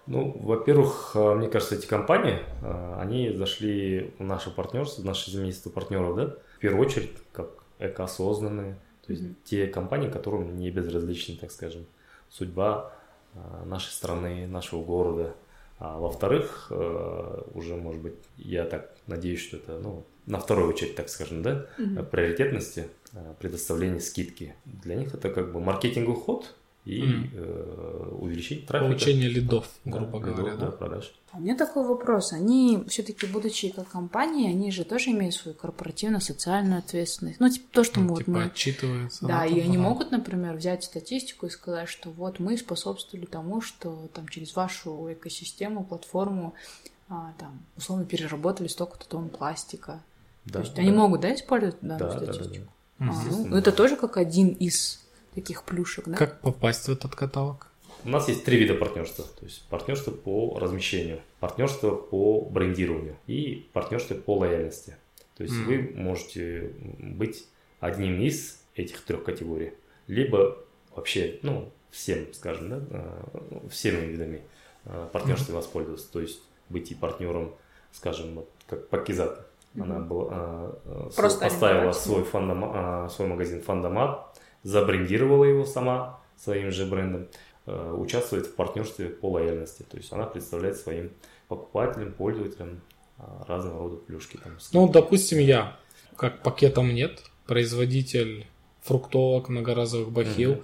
[0.09, 5.31] Ну, во-первых, э, мне кажется, эти компании, э, они зашли в наше партнерство, в наше
[5.31, 8.77] семейство партнеров, да, в первую очередь, как экоосознанные,
[9.07, 9.37] то есть mm-hmm.
[9.45, 11.87] те компании, которым не безразлична, так скажем,
[12.29, 12.93] судьба
[13.35, 15.35] э, нашей страны, нашего города.
[15.81, 16.73] А во-вторых,
[17.55, 21.69] уже, может быть, я так надеюсь, что это, ну, на вторую очередь, так скажем, да,
[21.79, 22.03] mm-hmm.
[22.07, 22.89] приоритетности
[23.39, 24.57] предоставления скидки.
[24.65, 26.57] Для них это как бы маркетинговый ход,
[26.89, 27.31] и mm.
[27.35, 28.89] э, увеличить трафик.
[28.89, 30.77] Получение лидов, грубо да, говоря, лидов, да?
[30.77, 31.13] продаж.
[31.33, 32.33] А у меня такой вопрос.
[32.33, 37.41] Они все-таки, будучи как компании, они же тоже имеют свою корпоративную социальную ответственность.
[37.41, 38.45] Ну, типа то, что ну, мы типа вот мы...
[38.47, 39.27] отчитываются.
[39.27, 44.09] Да, и они могут, например, взять статистику и сказать, что вот мы способствовали тому, что
[44.15, 46.55] там через вашу экосистему, платформу,
[47.11, 50.01] а, там, условно, переработали столько-то тонн пластика.
[50.47, 50.81] Да, То есть да.
[50.81, 52.73] они могут, да, использовать данную да, статистику?
[52.99, 53.21] Да, да, да.
[53.21, 55.07] А, ну, это тоже как один из
[55.41, 56.17] таких плюшек, да?
[56.17, 57.67] Как попасть в этот каталог?
[58.05, 59.25] У нас есть три вида партнерства.
[59.39, 64.97] То есть партнерство по размещению, партнерство по брендированию и партнерство по лояльности.
[65.37, 65.65] То есть mm.
[65.65, 67.47] вы можете быть
[67.81, 69.73] одним из этих трех категорий,
[70.07, 70.59] либо
[70.95, 74.43] вообще, ну, всем, скажем, да, э, всеми видами
[74.85, 75.57] э, партнерства mm.
[75.57, 76.13] воспользоваться.
[76.13, 77.55] То есть быть и партнером
[77.93, 79.47] скажем, вот, как Пакизат.
[79.75, 79.83] Mm-hmm.
[79.83, 80.73] Она была,
[81.15, 87.29] Просто поставила свой, фандома, свой магазин Фандомат, забрендировала его сама своим же брендом,
[87.67, 89.83] участвует в партнерстве по лояльности.
[89.83, 91.11] То есть она представляет своим
[91.49, 92.81] покупателям, пользователям
[93.47, 94.37] разного рода плюшки.
[94.37, 95.77] Там, ну, допустим, я,
[96.17, 98.47] как пакетом нет, производитель
[98.83, 100.53] фруктовок, многоразовых бахил.
[100.53, 100.63] Uh-huh,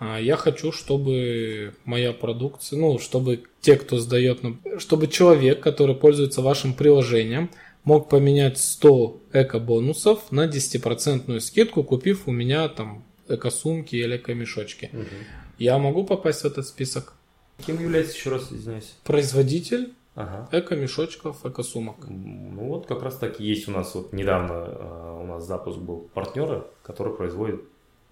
[0.00, 0.22] uh-huh.
[0.22, 4.40] Я хочу, чтобы моя продукция, ну, чтобы те, кто сдает,
[4.78, 7.50] чтобы человек, который пользуется вашим приложением,
[7.84, 14.90] мог поменять 100 эко-бонусов на 10% скидку, купив у меня там эко-сумки или эко-мешочки.
[14.92, 15.06] Uh-huh.
[15.58, 17.14] Я могу попасть в этот список?
[17.66, 18.94] Кем является еще раз, извиняюсь?
[19.04, 20.48] Производитель Ага.
[20.52, 22.06] Эко-мешочков, эко-сумок.
[22.08, 26.08] Ну вот как раз таки есть у нас вот недавно э, у нас запуск был
[26.14, 27.62] партнера, который производит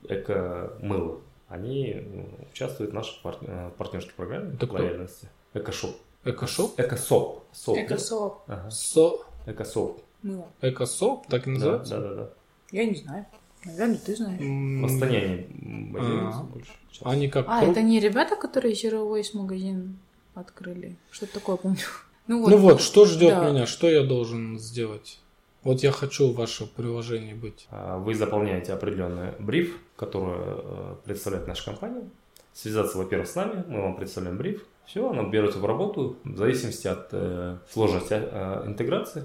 [0.09, 1.21] эко-мыло.
[1.49, 2.03] Они
[2.51, 5.29] участвуют в нашей пар- э, партнерской программе Это лояльности.
[5.55, 5.95] Экошоп.
[6.25, 6.81] Экошоп?
[6.81, 7.45] Экосоп.
[7.53, 8.43] Соп, Экосоп.
[8.49, 8.55] Да?
[8.55, 8.71] Ага.
[8.71, 9.19] Со...
[9.47, 10.03] Экосоп.
[10.23, 10.47] Мыло.
[10.61, 12.01] Экосоп, так и называется?
[12.01, 12.31] Да, да, да.
[12.73, 13.27] Я не знаю.
[13.65, 14.41] Наверное, ты знаешь.
[14.41, 16.45] В Астане они базируются А.
[16.45, 16.73] больше.
[17.03, 19.99] Они как А, это не ребята, которые Zero Waste магазин
[20.35, 20.97] открыли?
[21.11, 21.79] Что-то такое помню.
[22.29, 23.51] Ну Ну вот, что ждет да.
[23.51, 23.67] меня?
[23.67, 25.19] Что я должен сделать?
[25.65, 27.67] Вот я хочу в вашем приложении быть.
[27.71, 32.09] А, Вы заполняете определенный бриф, который э, представляет наша компания.
[32.53, 34.65] Связаться, во-первых, с нами, мы вам представляем бриф.
[34.87, 39.25] Все, оно берется в работу в зависимости от э, сложности э, интеграции.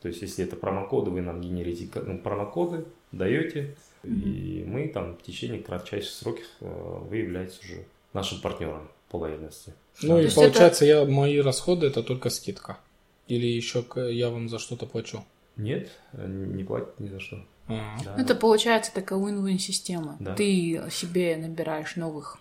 [0.00, 2.84] То есть, если это промокоды, вы нам генерите ну, промокоды,
[3.14, 9.16] даете, и мы там в течение кратчайших сроков э, вы являетесь уже нашим партнером по
[9.16, 9.74] лояльности.
[10.02, 12.78] Ну и получается, я мои расходы это только скидка.
[13.26, 15.24] Или еще я вам за что-то плачу.
[15.56, 17.44] Нет, не платит ни за что.
[17.68, 17.96] А.
[18.04, 18.14] Да.
[18.16, 20.16] Ну, Это получается такая win-win система.
[20.20, 20.34] Да.
[20.34, 22.38] Ты себе набираешь новых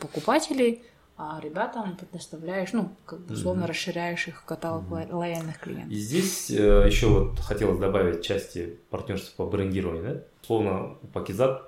[0.00, 0.82] покупателей,
[1.18, 3.70] а ребятам предоставляешь, ну, как бы условно Мгм.
[3.70, 5.90] расширяешь их каталог ло- лояльных клиентов.
[5.90, 10.02] И здесь э, еще вот хотелось добавить части партнерства по брендированию.
[10.14, 10.22] Да?
[10.42, 11.62] Словно у Пакизат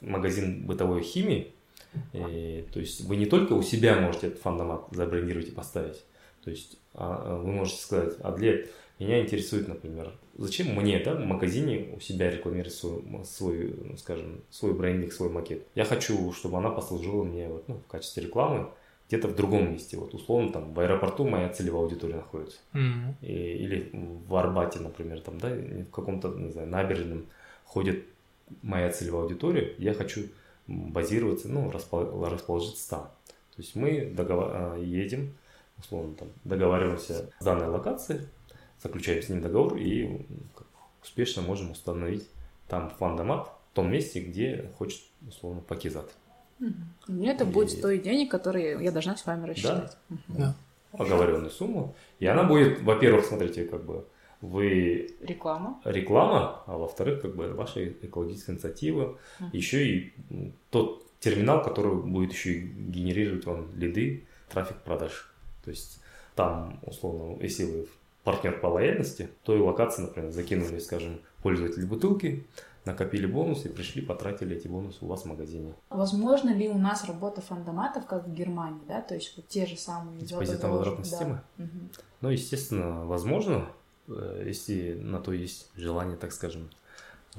[0.00, 1.52] магазин бытовой химии.
[2.12, 6.04] И, то есть вы не только у себя можете этот фандомат забрендировать и поставить.
[6.44, 11.20] То есть а, а, вы можете сказать, Адлет, меня интересует, например, зачем мне да, в
[11.24, 15.66] магазине у себя рекламировать свой, свой, ну, скажем, свой брендинг, свой макет.
[15.74, 18.68] Я хочу, чтобы она послужила мне вот, ну, в качестве рекламы
[19.08, 19.96] где-то в другом месте.
[19.96, 23.16] Вот условно там в аэропорту моя целевая аудитория находится Мгм.
[23.22, 27.26] и- или в Арбате, например, там, да, в каком-то, не знаю, набережном
[27.64, 28.04] ходит
[28.62, 30.24] моя целевая аудитория, я хочу
[30.66, 33.02] базироваться, ну, распол- расположиться там.
[33.56, 35.34] То есть мы договор- а, едем,
[35.78, 38.20] условно, там, договариваемся с данной локацией,
[38.82, 40.26] заключаем с ним договор и
[41.02, 42.28] успешно можем установить
[42.68, 46.10] там фандомат в том месте, где хочет, условно, Пакизат.
[47.06, 49.96] Мне это И- будет стоить денег, которые я должна с вами рассчитать.
[50.08, 50.20] Мгм.
[50.28, 50.56] Да.
[50.92, 51.94] Оговоренную сумму.
[52.18, 54.04] И она будет, во-первых, смотрите, как бы
[54.40, 55.80] вы Реклама.
[55.84, 59.50] реклама, а во-вторых, как бы ваша экологическая инициатива, Мгм.
[59.52, 60.12] еще и
[60.70, 65.32] тот терминал, который будет еще и генерировать вам лиды, трафик продаж.
[65.64, 66.00] То есть
[66.34, 67.86] там, условно, если вы
[68.24, 72.44] партнер по лояльности, то и локации, например, закинули, скажем, пользователи бутылки,
[72.84, 75.74] накопили бонусы, пришли, потратили эти бонусы у вас в магазине.
[75.90, 79.00] Возможно ли у нас работа фандоматов, как в Германии, да?
[79.00, 81.10] То есть вот те же самые Депозитно возвратной да.
[81.10, 81.40] системы?
[81.56, 81.90] Мгм.
[82.20, 83.68] Ну, естественно, возможно,
[84.08, 86.70] э, если на то есть желание, так скажем,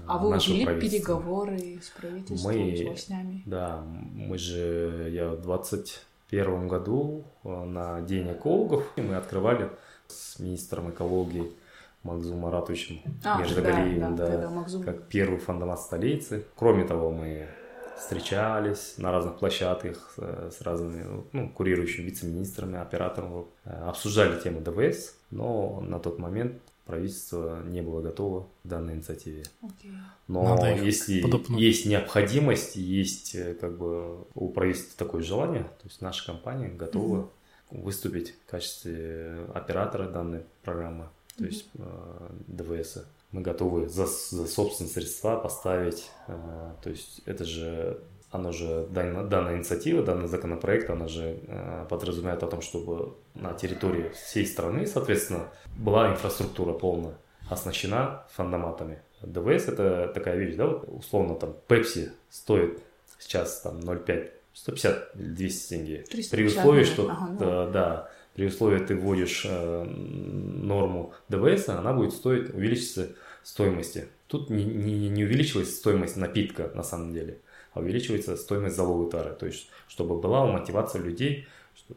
[0.08, 3.44] А вы вели переговоры с правительством, Мы- с властями?
[3.46, 3.84] Да,
[4.14, 9.70] мы же, я в 21 году э, на День экологов мы открывали
[10.08, 11.52] с министром экологии
[12.04, 16.46] Макзум Маратовичем А, Междагалиевым, да, да, Макзум- как первый фандомат столицы.
[16.56, 17.48] Кроме того, мы
[17.98, 25.16] встречались на разных площадках с, с разными ну, курирующими вице-министрами, операторами, э, обсуждали тему ДВС,
[25.32, 29.44] но на тот момент правительство не было готово к данной инициативе.
[30.28, 31.60] Но Надо если подопнуть.
[31.60, 37.30] есть необходимость, есть э, как бы у правительства такое желание, то есть наша компания готова
[37.70, 41.10] выступить в качестве оператора данной программы,
[41.40, 42.98] то есть э, ДВС.
[43.32, 46.36] Мы готовы за, за собственные средства поставить, э,
[46.84, 52.44] то есть это же оно же данная, данная инициатива, данный законопроект, она же э, подразумевает
[52.44, 57.16] о том, чтобы на территории всей страны, соответственно, была инфраструктура полная,
[57.50, 59.02] оснащена фандоматами.
[59.22, 62.80] ДВС это такая вещь, да, вот условно там Pepsi стоит
[63.18, 65.98] сейчас там 0,5, 150 или 200 тенге.
[66.10, 67.40] 350, При условии, что Ага, ну.
[67.40, 73.10] да, да, при условии ты вводишь э, норму ДВС, она будет стоить, увеличится
[73.44, 74.08] стоимости.
[74.28, 77.40] Тут не, не, не увеличивается стоимость напитка на самом деле,
[77.74, 79.36] а увеличивается стоимость залога тары.
[79.36, 81.50] То есть, чтобы была мотивация людей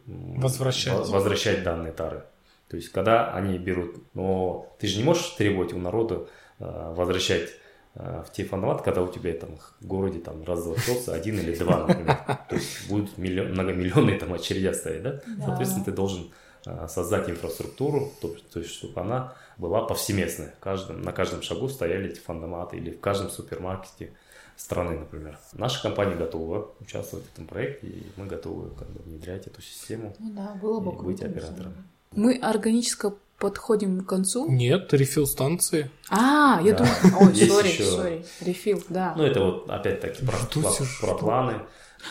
[0.05, 0.91] Возвращать.
[0.93, 2.23] во- возвращать данные тары.
[2.67, 6.27] То есть, когда они берут, но ты же не можешь требовать у народа
[6.59, 7.51] э, возвращать
[7.95, 11.85] в те фандоматы, когда у тебя там в городе там раз заводился один или два,
[11.85, 12.17] например.
[12.49, 15.21] То есть будут миллион, многомиллионные там очередя стоять, да?
[15.37, 15.45] Да.
[15.45, 16.31] Соответственно, ты должен
[16.65, 20.47] э, создать инфраструктуру, то, то есть, чтобы она была повсеместной.
[20.47, 24.13] В каждом, на каждом шагу стояли эти фандоматы или в каждом супермаркете
[24.55, 25.37] страны, например.
[25.53, 30.15] Наша компания готова участвовать в этом проекте, и мы готовы как бы, внедрять эту систему
[30.19, 31.05] Ну да, было бы и круто.
[31.05, 31.73] быть оператором.
[32.15, 33.07] Мы органически
[33.43, 34.49] подходим к концу.
[34.49, 35.89] Нет, рефил станции.
[36.09, 36.85] А, я Да.
[37.03, 37.27] думаю...
[37.29, 38.25] Ой, сори, еще- сори.
[38.39, 39.13] Рефил, да.
[39.17, 40.71] Ну, это вот опять-таки про, про-
[41.01, 41.59] про планы.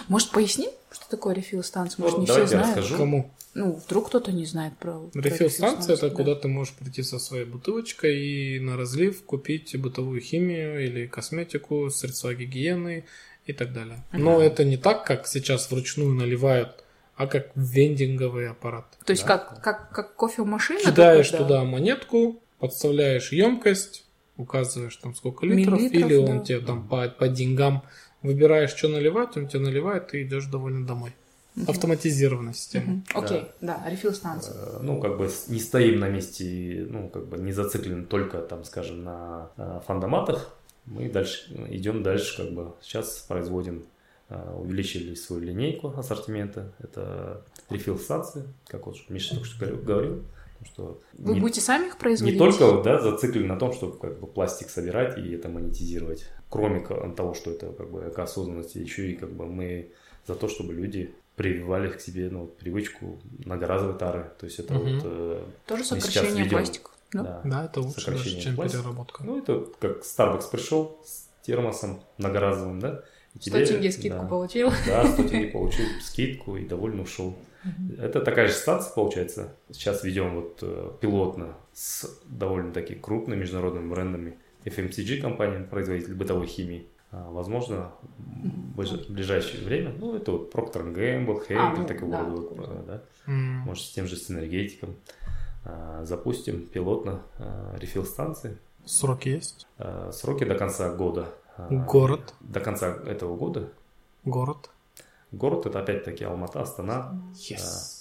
[0.09, 2.03] Может, поясним, что такое рефил станция?
[2.03, 2.69] Может, Вот не все знают?
[2.77, 2.97] расскажу.
[2.99, 3.31] Кому?
[3.55, 5.11] Ну, вдруг кто-то не знает про...
[5.15, 6.15] Рефил станция это да.
[6.17, 11.89] куда ты можешь прийти со своей бутылочкой и на разлив купить бытовую химию или косметику,
[11.89, 13.05] средства гигиены
[13.47, 14.05] и так далее.
[14.13, 16.85] Но это не так, как сейчас вручную наливают,
[17.23, 18.87] а как вендинговый аппарат.
[19.05, 19.39] То есть Да.
[19.39, 20.81] как, как, как кофемашина?
[20.81, 24.05] Кидаешь только, туда монетку, подставляешь емкость,
[24.37, 26.45] указываешь там сколько литров, Миллилитров, или он да.
[26.45, 27.83] тебе там по, по деньгам
[28.23, 31.13] выбираешь, что наливать, он тебе наливает, ты идешь довольно домой.
[31.69, 32.87] Автоматизированная система.
[32.87, 33.05] Мгм.
[33.15, 34.55] Окей, да, рефил станция.
[34.55, 38.65] Э, Ну, как бы не стоим на месте, ну, как бы не зациклены только, там,
[38.65, 40.57] скажем, на э, фандоматах.
[40.87, 43.85] Мы дальше идем дальше, как бы сейчас производим,
[44.57, 46.73] увеличили свою линейку ассортимента.
[46.79, 50.23] Это рефил станции, как вот Миша только что говорил-
[50.65, 52.39] Что Вы не- будете сами их не производить?
[52.39, 56.25] только вот, да, зациклены на том, чтобы как бы пластик собирать и это монетизировать.
[56.49, 56.81] Кроме
[57.17, 59.91] того, что это как бы экоосознанность, еще и как бы мы
[60.29, 64.31] за то, чтобы люди прививали к себе ну, привычку многоразовой тары.
[64.39, 64.85] То есть это Мгм.
[64.95, 66.91] вот э, Тоже сокращение ведем, пластика.
[67.13, 67.23] Да?
[67.25, 68.83] да, Да, это лучше даже, сокращение чем пластика.
[68.83, 69.25] переработка.
[69.25, 73.03] Ну, это как Starbucks пришел с термосом многоразовым, да?
[73.35, 74.71] И 100 тенге скидку да, получил.
[74.87, 77.37] Да, 100 тенге получил скидку и довольно ушел.
[77.99, 79.55] Это такая же станция получается.
[79.71, 84.39] Сейчас ведем вот э, пилотно с довольно-таки крупными международными брендами.
[84.65, 86.87] FMCG компания, производитель бытовой химии.
[87.11, 92.13] А, Возможно, в ближ- в ближайшее время, ну, это вот Procter Gamble, Henkel, ну, такого
[92.13, 94.97] да, рода, э, да, может, с тем же синергетиком.
[95.65, 98.59] А, Запустим пилотно а, рефил станции.
[98.85, 99.67] Сроки есть?
[99.79, 101.29] А, Сроки до конца года.
[101.57, 102.35] А, Город.
[102.41, 103.69] До конца этого года.
[104.25, 104.71] Город.
[105.33, 107.19] Город это опять-таки Алмата, Астана.
[107.35, 107.99] Yes.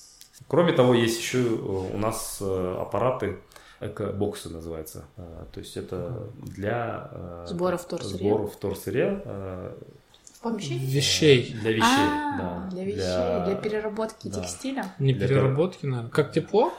[0.47, 3.39] Кроме того, есть еще э, у нас э, аппараты
[3.79, 5.05] эко-боксы называется.
[5.17, 8.17] Э, То есть это для э, Сбора вторсырья.
[8.17, 9.21] сбора вторсырья,
[10.35, 10.85] В помещении?
[10.85, 11.53] Вещей.
[11.53, 11.83] для вещей.
[11.85, 12.69] А, да.
[12.71, 14.41] для вещей, для, переработки да.
[14.41, 14.85] текстиля.
[14.99, 16.11] Не Для переработки, наверное.
[16.11, 16.73] Как тепло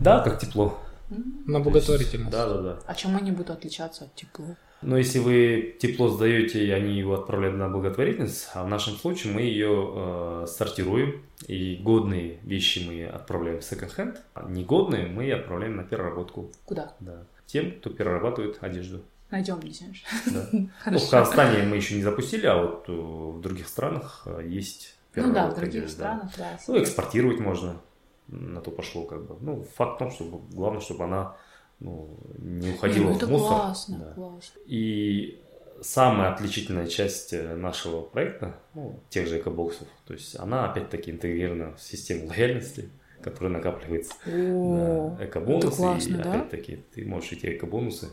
[0.00, 0.78] Да, как тепло.
[1.08, 2.30] На благотворительность.
[2.30, 2.78] Да, да, да.
[2.86, 4.46] А чем они будут отличаться от тепло?
[4.86, 9.32] Но если вы тепло сдаете, и они его отправляют на благотворительность, а в нашем случае
[9.32, 15.74] мы ее э, сортируем, и годные вещи мы отправляем в секонд-хенд, а негодные мы отправляем
[15.74, 16.52] на переработку.
[16.64, 16.94] Куда?
[17.00, 17.24] Да.
[17.46, 19.02] Тем, кто перерабатывает одежду.
[19.32, 20.04] Найдем, Денис.
[20.26, 20.48] Да.
[20.52, 21.10] Ну, в.
[21.10, 25.48] Казахстане мы еще не запустили, а вот э, в других странах э, есть Ну да,
[25.50, 26.14] в переработка других одежды, да.
[26.14, 26.58] странах, да.
[26.68, 27.80] Ну, экспортировать можно.
[28.28, 29.36] На то пошло как бы.
[29.40, 31.36] Ну, факт в том, что главное, чтобы она
[31.80, 33.48] ну, не Не, уходила ну в мусор.
[33.48, 34.12] классно, Да.
[34.14, 34.60] классно.
[34.66, 35.42] И
[35.82, 41.74] самая отличительная часть э, нашего проекта, ну, тех же экобоксов, то есть она опять-таки интегрирована
[41.76, 42.88] в систему лояльности,
[43.22, 44.14] которая накапливается.
[44.26, 45.76] О, Да, экобонусы.
[45.76, 46.30] классно, и да?
[46.32, 48.08] опять-таки ты можешь эти экобонусы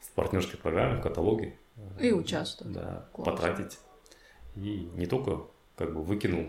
[0.00, 1.54] в партнерской программе, в каталоге.
[1.76, 2.74] э, И участвовать.
[2.74, 3.32] Да, Классно.
[3.32, 3.78] потратить.
[4.56, 5.42] И не только
[5.78, 6.46] как бы выкинул,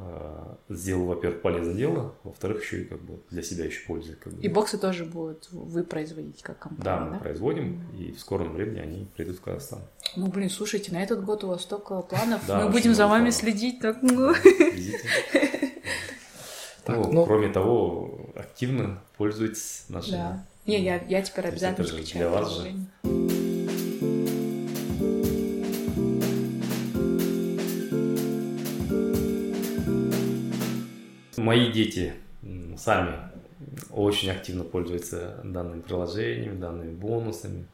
[0.00, 4.14] а, сделал, во-первых, полезное дело, во-вторых, еще и как бы для себя еще пользы.
[4.14, 4.42] Как бы.
[4.42, 7.18] И боксы тоже будут вы производить как Да, компания, мы да?
[7.18, 9.80] производим, и в скором времени они придут в Казахстан.
[10.16, 12.40] Ну, блин, слушайте, на этот год у вас столько планов.
[12.46, 13.34] Да, Мы будем за вами планов.
[13.34, 13.80] следить.
[13.80, 14.32] Так, ну.
[16.88, 20.12] Ну, ну- Кроме того, активно пользуйтесь нашими.
[20.16, 20.44] Да.
[20.66, 23.35] Не, я, я теперь обязательно скачаю для вас же.
[31.46, 32.12] Мои дети
[32.76, 33.12] сами
[33.90, 37.66] очень активно пользуются данным приложением, данными бонусами.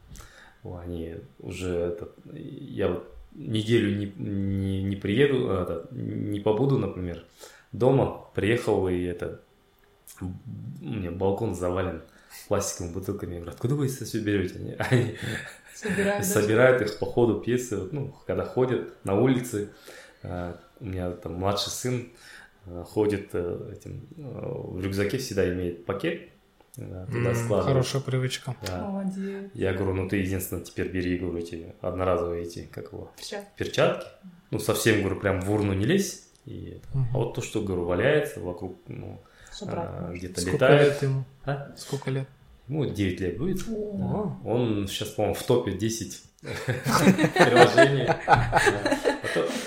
[0.63, 7.25] Они уже этот, я вот неделю не, не, не приеду, а, это, не побуду, например,
[7.71, 9.41] дома, приехал и это
[10.21, 10.25] у
[10.85, 12.03] меня балкон завален
[12.47, 13.33] пластиковыми бутылками.
[13.33, 14.59] Я говорю, откуда вы это все берете?
[14.59, 15.15] Они, они
[15.73, 16.23] Собираю, да?
[16.23, 19.69] собирают их по ходу пьесы, ну, когда ходят на улице.
[20.21, 22.11] А, У меня там младший сын
[22.85, 26.29] ходит э, этим, э, в рюкзаке всегда имеет пакет,
[26.75, 27.65] да, туда М, складывает.
[27.65, 28.55] Хорошая привычка.
[28.65, 28.87] Да.
[28.89, 29.51] Молодец.
[29.53, 33.37] Я говорю, ну ты единственное теперь бери, говорю, эти одноразовые эти, как его, Всё.
[33.57, 34.07] перчатки.
[34.51, 36.27] Ну, совсем, говорю, прям в урну не лезь.
[36.45, 36.81] И.
[36.93, 37.07] Мгм.
[37.13, 39.21] А вот то, что, говорю, валяется вокруг, ну,
[39.61, 40.93] а, где-то Сколько летает.
[40.93, 41.23] лет ему?
[41.45, 41.73] А?
[41.77, 42.27] Сколько лет?
[42.67, 43.61] Ну, 9 лет будет.
[43.69, 44.37] О.
[44.45, 48.09] Он сейчас, по-моему, в топе 10 приложений.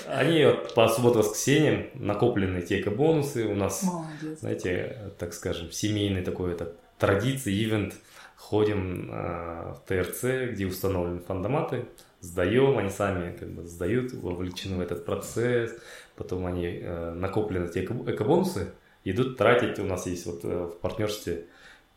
[0.07, 3.45] Они вот по субботу-воскресеньям накоплены те эко-бонусы.
[3.45, 4.39] У нас, Молодец.
[4.39, 7.93] знаете, так скажем, семейный такой это традиция, ивент.
[8.35, 11.85] Ходим э, в ТРЦ, где установлены фандоматы,
[12.21, 15.71] сдаем, они сами как бы сдают, вовлечены в этот процесс.
[16.15, 18.67] Потом они э, накоплены те эко- эко-бонусы,
[19.03, 19.79] идут тратить.
[19.79, 21.45] У нас есть вот э, в партнерстве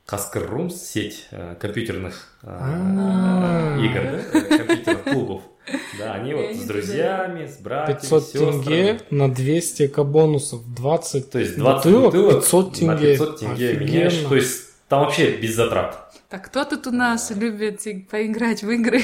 [0.06, 3.78] Каскер Rooms, сеть э, компьютерных э, А.
[3.78, 5.42] игр, да, э, компьютерных клубов.
[5.98, 8.52] Да, они вот с друзьями, с братьями, 500 сестрами.
[8.62, 10.61] тенге на 200 экобонусов.
[10.74, 12.86] 20 То есть 20 бутылок, бутылок 500 тенге.
[12.92, 14.14] на 500 тенге меняешь.
[14.28, 16.06] То есть там вообще без затрат.
[16.28, 19.02] Так кто тут у нас любит поиграть в игры?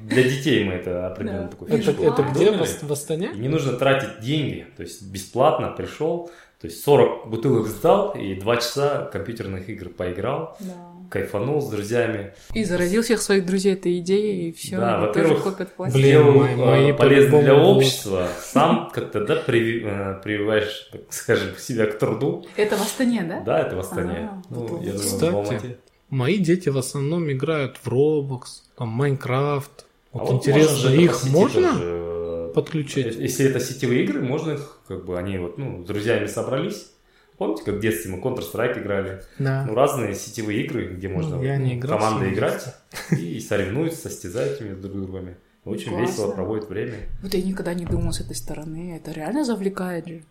[0.00, 1.48] Для детей мы это определенно Да.
[1.48, 2.46] такой Это, фишку это где?
[2.46, 2.66] придумали.
[2.68, 3.30] В, в Астане?
[3.34, 6.30] И не нужно тратить деньги, то есть бесплатно пришел,
[6.60, 10.74] то есть 40 бутылок сдал и 2 часа компьютерных игр поиграл, Да.
[11.08, 12.34] Кайфанул с друзьями.
[12.54, 16.00] И заразил всех своих друзей этой идеей, и все, Да, тоже во-первых, копят пластик.
[16.00, 21.56] Блин, Сделал, мои- э, мои полезно для общества, сам как-то да, э, прививаешь, так скажем,
[21.58, 22.46] себя к труду.
[22.56, 23.40] Это в Астане, да?
[23.40, 24.30] Да, это в Астане.
[24.30, 24.82] А, ну, вот.
[24.82, 25.78] я думаю, Кстати.
[26.10, 28.42] Мои дети в основном играют в Roblox,
[28.76, 29.84] там Майнкрафт.
[30.12, 33.16] А Вот вот интересно, их можно тоже, э, подключить?
[33.16, 36.92] Если это сетевые игры, можно их, как бы, они вот, ну, с друзьями собрались.
[37.38, 39.22] Помните, как в детстве мы Counter-Strike играли?
[39.38, 39.64] Да.
[39.64, 42.74] Ну, разные сетевые игры, где можно Ну, я ну, не играл команды в играть
[43.12, 45.28] и соревнуются, состязаются между друг другом.
[45.64, 46.06] Очень Классно.
[46.06, 46.96] весело проводит время.
[47.22, 48.96] Вот я никогда не думал с этой стороны.
[48.96, 50.22] Это реально завлекает же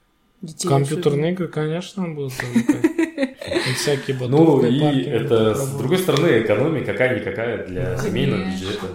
[0.42, 0.68] детей.
[0.68, 2.86] Компьютерные игры, конечно, будут завлекать.
[2.86, 8.10] И всякие Ну, и это, с другой стороны, экономия какая-никакая для Конечно.
[8.10, 8.88] семейного бюджета.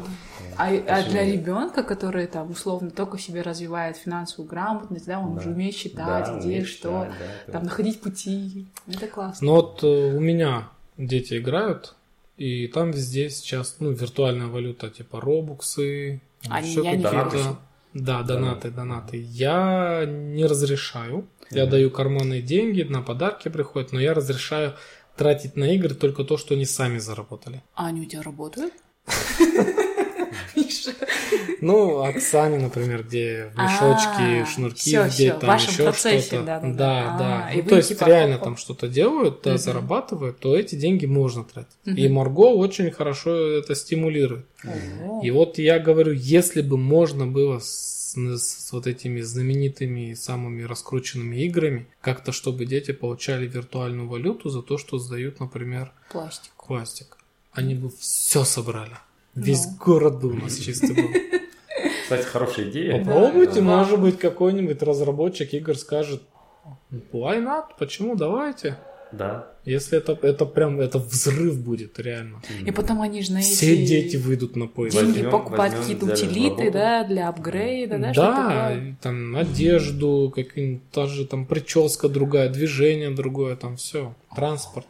[0.59, 5.41] А, а для ребенка, который там условно только себе развивает финансовую грамотность, да, он Да.
[5.41, 7.13] уже умеет считать, Да, где что, читать,
[7.47, 8.67] да, там находить пути.
[8.87, 9.47] Это классно.
[9.47, 11.95] Ну вот э, у меня дети играют,
[12.37, 17.57] и там везде сейчас, ну, виртуальная валюта, типа робуксы, А еще какие-то...
[17.95, 18.29] Да, Донаты.
[18.29, 19.17] донаты, донаты.
[19.21, 21.27] Я не разрешаю.
[21.51, 24.73] Я даю карманные деньги, на подарки приходят, но я разрешаю
[25.17, 27.63] тратить на игры только то, что они сами заработали.
[27.75, 28.73] А они у тебя работают?
[30.87, 30.97] Миша.
[31.61, 36.43] Ну, Оксане, например, где в мешочке А, шнурки, всё, где в там еще что-то.
[36.43, 36.61] да,
[37.19, 39.59] да, А, Ну, то есть типа реально там что-то делают, да, Мгм.
[39.59, 41.77] зарабатывают, то эти деньги можно тратить.
[41.85, 44.47] И Марго очень хорошо это стимулирует.
[45.23, 50.63] И вот я говорю, если бы можно было с, с вот этими знаменитыми и самыми
[50.63, 56.53] раскрученными играми, как-то чтобы дети получали виртуальную валюту за то, что сдают, например, Пластик.
[56.67, 57.17] пластик,
[57.53, 58.97] они бы все собрали.
[59.35, 59.73] Весь Ну.
[59.85, 61.09] город бы у нас чистый был.
[62.03, 62.99] Кстати, хорошая идея.
[63.05, 63.63] Попробуйте, Да.
[63.63, 66.23] может быть, какой-нибудь разработчик игр скажет,
[67.13, 68.77] why not, почему, давайте.
[69.13, 69.47] Да.
[69.67, 72.41] Если это, это прям, это взрыв будет, реально.
[72.67, 74.97] И потом они же на эти Все дети выйдут на поиск.
[74.97, 81.07] деньги Возьмем- покупают возьмем, какие-то утилиты, да, для апгрейда, да, Да, там одежду, какие-нибудь, та
[81.07, 84.87] же там прическа другая, движение другое, там все, транспорт.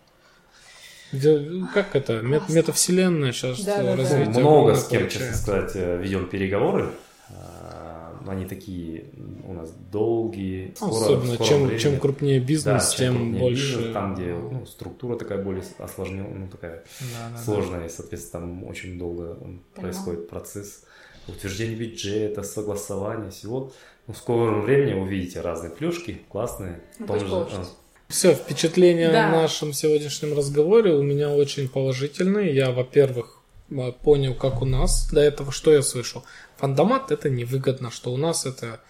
[1.75, 2.21] Как это?
[2.23, 3.97] Мет- метавселенная сейчас Да-да-да.
[3.97, 4.29] развитие.
[4.35, 6.91] Ну, Много с кем, честно сказать, э, ведем переговоры.
[7.31, 9.07] А, Они такие
[9.47, 10.75] у нас долгие.
[10.81, 13.77] Ну, скоро- Особенно, в скором чем, чем крупнее Да, бизнес, чем тем крупнее больше.
[13.77, 17.43] бизнес, там, где ну, структура такая более осложненная, ну, такая Да, да, да.
[17.43, 20.85] сложная, и, соответственно, там очень долго м, происходит процесс
[21.29, 23.73] утверждения бюджета, согласования всего.
[24.07, 26.81] Ну, в скором времени увидите разные плюшки, классные.
[27.01, 27.65] Ну, В том же, а,
[28.13, 29.29] Все, впечатления Да.
[29.29, 32.55] о нашем сегодняшнем разговоре у меня очень положительные.
[32.55, 33.39] Я, во-первых,
[33.71, 36.23] м, понял, как у нас до этого, что я слышал.
[36.59, 38.81] Фандомат это невыгодно, что у нас это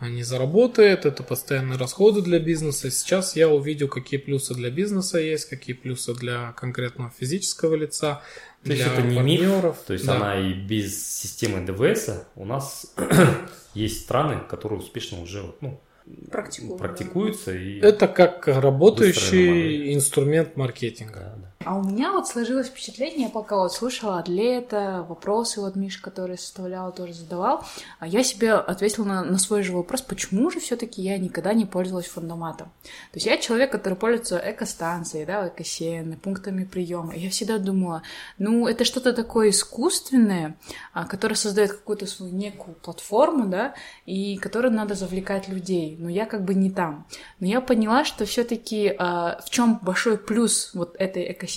[0.00, 2.88] а, не заработает, это постоянные расходы для бизнеса.
[2.88, 8.22] Сейчас я увидел, какие плюсы для бизнеса есть, какие плюсы для конкретного физического лица,
[8.64, 9.76] То есть это не миф, партнеров.
[9.88, 10.14] То есть Да.
[10.14, 12.94] она и без системы ДВС у нас
[13.74, 15.80] есть страны, которые успешно уже вот, ну,
[16.30, 21.20] Практикуют, практикуются и Это как работающий инструмент маркетинга.
[21.20, 21.57] Да, да.
[21.64, 26.92] А у меня вот сложилось впечатление, пока вот слушала Атлета, вопросы вот Миша, который составлял,
[26.92, 27.64] тоже задавал,
[27.98, 31.52] а я себе ответила на, на свой же вопрос, почему же все таки я никогда
[31.54, 32.68] не пользовалась фандоматом.
[32.84, 37.14] То есть я человек, который пользуется экостанцией, да, экосеями, пунктами приема.
[37.16, 38.02] Я всегда думала,
[38.38, 40.56] ну, это что-то такое искусственное,
[40.92, 43.74] а, которое создает какую-то свою некую платформу, да,
[44.06, 45.96] и которой надо завлекать людей.
[45.98, 47.04] Но я как бы не там.
[47.40, 51.47] Но я поняла, что все-таки в чем большой плюс вот этой экосистемы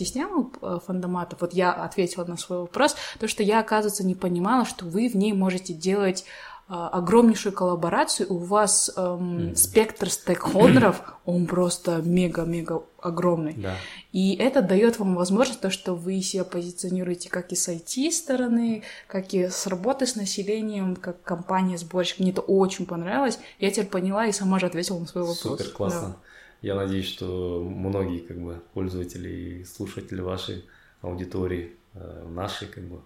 [0.62, 4.86] э, фандоматов, вот я ответила на свой вопрос, то, что я, оказывается, не понимала, что
[4.86, 6.26] вы в ней можете делать
[6.74, 13.56] а, огромнейшую коллаборацию, у вас эм, спектр стейкхолдеров, он просто мега-мега огромный.
[13.56, 13.76] Да.
[14.14, 19.34] И это дает вам возможность то, что вы себя позиционируете как и с IT-стороны, как
[19.34, 22.20] и с работы с населением, как компания сборщик.
[22.20, 23.38] Мне это очень понравилось.
[23.60, 25.42] Я теперь поняла и сама же ответила на свой вопрос.
[25.42, 26.16] Супер, классно.
[26.62, 30.66] Я надеюсь, что многие как бы пользователи и слушатели вашей
[31.02, 33.02] аудитории, э, нашей как бы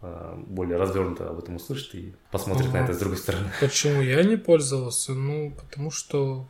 [0.00, 2.80] э, более развернуто об этом услышат и посмотрят ага.
[2.80, 3.50] на это с другой стороны.
[3.60, 5.12] Почему я не пользовался?
[5.12, 6.46] Ну, потому что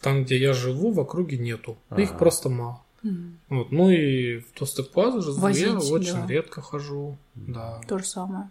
[0.00, 1.76] там, где я живу, в округе нету.
[1.90, 2.02] Ага.
[2.02, 2.82] Их просто мало.
[3.04, 3.32] Mm.
[3.50, 3.70] Вот.
[3.70, 6.26] Ну и в Тостекпаз уже я очень да.
[6.26, 7.16] редко хожу.
[7.34, 7.80] Да.
[7.86, 8.50] То же самое.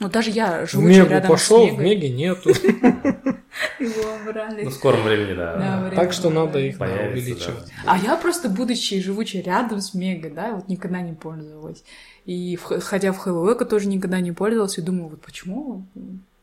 [0.00, 1.76] Ну даже я живу в Мегу рядом пошел, с Мегой.
[1.76, 2.50] в Меге нету.
[3.84, 4.64] Его брали.
[4.64, 5.90] Ну, в скором времени, да.
[5.94, 7.70] так что надо их увеличивать.
[7.86, 11.84] А я просто, будучи живучей рядом с Мегой, да, вот никогда не пользовалась.
[12.24, 15.86] И хотя в Hello тоже никогда не пользовалась, и думаю, вот почему?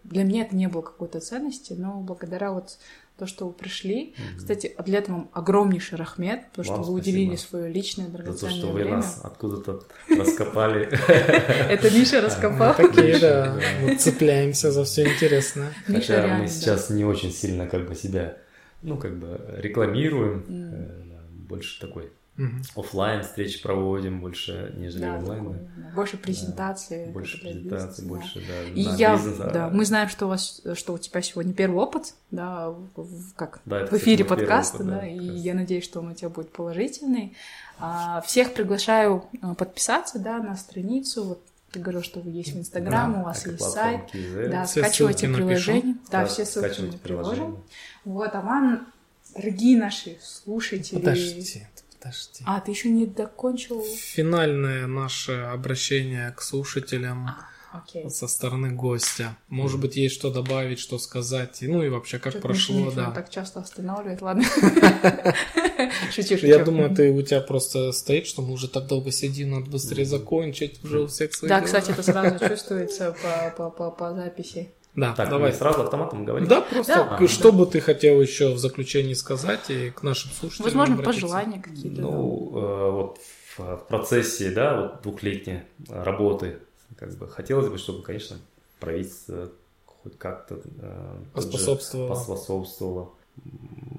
[0.03, 2.77] Для меня это не было какой-то ценности, но благодаря вот
[3.21, 4.15] то, что вы пришли.
[4.17, 4.37] Mm-hmm.
[4.39, 8.39] Кстати, для этого огромнейший рахмет, потому что Вам вы уделили свое личное драгоценное время.
[8.39, 8.95] За то, что вы время.
[8.95, 10.89] нас откуда-то раскопали.
[11.69, 12.73] Это Миша раскопал.
[12.73, 13.59] Такие, да.
[13.99, 15.71] Цепляемся за все интересное.
[15.85, 18.39] Хотя мы сейчас не очень сильно как бы себя,
[18.81, 20.43] ну, как бы рекламируем.
[20.49, 21.11] Э,
[21.47, 22.81] больше такой Угу.
[22.81, 25.43] Оффлайн встречи проводим больше, нежели да, онлайн.
[25.43, 25.91] Такой, да.
[25.95, 27.05] Больше презентации.
[27.05, 28.63] Да, больше презентации, больше, да.
[28.73, 32.13] И я, бизнес, да, мы знаем, что у вас, что у тебя сегодня первый опыт,
[32.31, 36.07] да, в, как да, в эфире подкаста, опыт, да, да, и я надеюсь, что он
[36.07, 37.35] у тебя будет положительный.
[37.79, 42.59] А, всех приглашаю а, подписаться, да, на страницу, вот ты говорил, что вы есть в
[42.59, 44.01] Инстаграм, да, у вас есть сайт.
[44.49, 45.95] Да, все скачивайте приложение.
[46.09, 47.63] Да, да, все ссылки мы приложим.
[48.05, 48.87] Вот, а вам,
[49.35, 50.99] дорогие наши слушатели...
[50.99, 51.69] Подождите.
[52.01, 52.43] Подожди.
[52.45, 53.83] А, ты еще не докончил?
[53.83, 57.29] Финальное наше обращение к слушателям
[57.71, 59.35] а, со стороны гостя.
[59.49, 61.59] Может быть, есть что добавить, что сказать.
[61.61, 63.11] Ну и вообще, как Что-то прошло, да.
[63.11, 64.43] так часто останавливает, ладно.
[66.11, 66.47] Шучу, шучу.
[66.47, 70.05] Я думаю, ты у тебя просто стоит, что мы уже так долго сидим, надо быстрее
[70.05, 73.15] закончить уже у всех своих Да, кстати, это сразу чувствуется
[73.55, 74.71] по записи.
[74.95, 76.47] Да, так, давай сразу автоматом говорим.
[76.47, 77.27] Да, просто да.
[77.27, 81.21] что бы ты хотел еще в заключении сказать и к нашим слушателям Возможно, обратиться.
[81.21, 82.01] пожелания какие-то.
[82.01, 83.19] Ну, э, вот
[83.57, 86.59] в, в процессе, да, вот двухлетней работы,
[86.97, 88.37] как бы хотелось бы, чтобы, конечно,
[88.79, 89.49] правительство
[89.85, 92.09] хоть как-то э, поспособствовало.
[92.09, 93.11] поспособствовало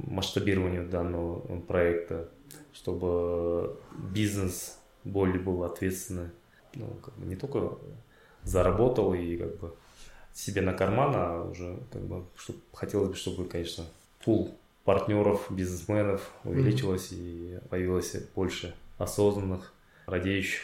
[0.08, 2.28] масштабированию данного проекта,
[2.74, 6.30] чтобы бизнес более был ответственный,
[6.74, 7.78] ну, как бы не только
[8.44, 9.74] заработал и как бы
[10.34, 13.84] себе на карман, а уже как бы, чтобы, хотелось бы, чтобы, конечно,
[14.24, 14.54] пул
[14.84, 17.64] партнеров, бизнесменов увеличилось mm-hmm.
[17.64, 19.72] и появилось больше осознанных,
[20.06, 20.62] радеющих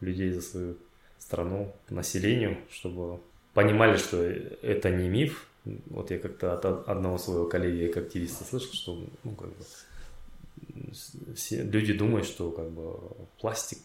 [0.00, 0.76] людей за свою
[1.18, 3.20] страну, населению, чтобы
[3.54, 5.46] понимали, что это не миф.
[5.86, 9.64] Вот я как-то от одного своего коллеги, как активиста, слышал, что ну, как бы,
[11.34, 12.98] все люди думают, что как бы
[13.40, 13.78] пластик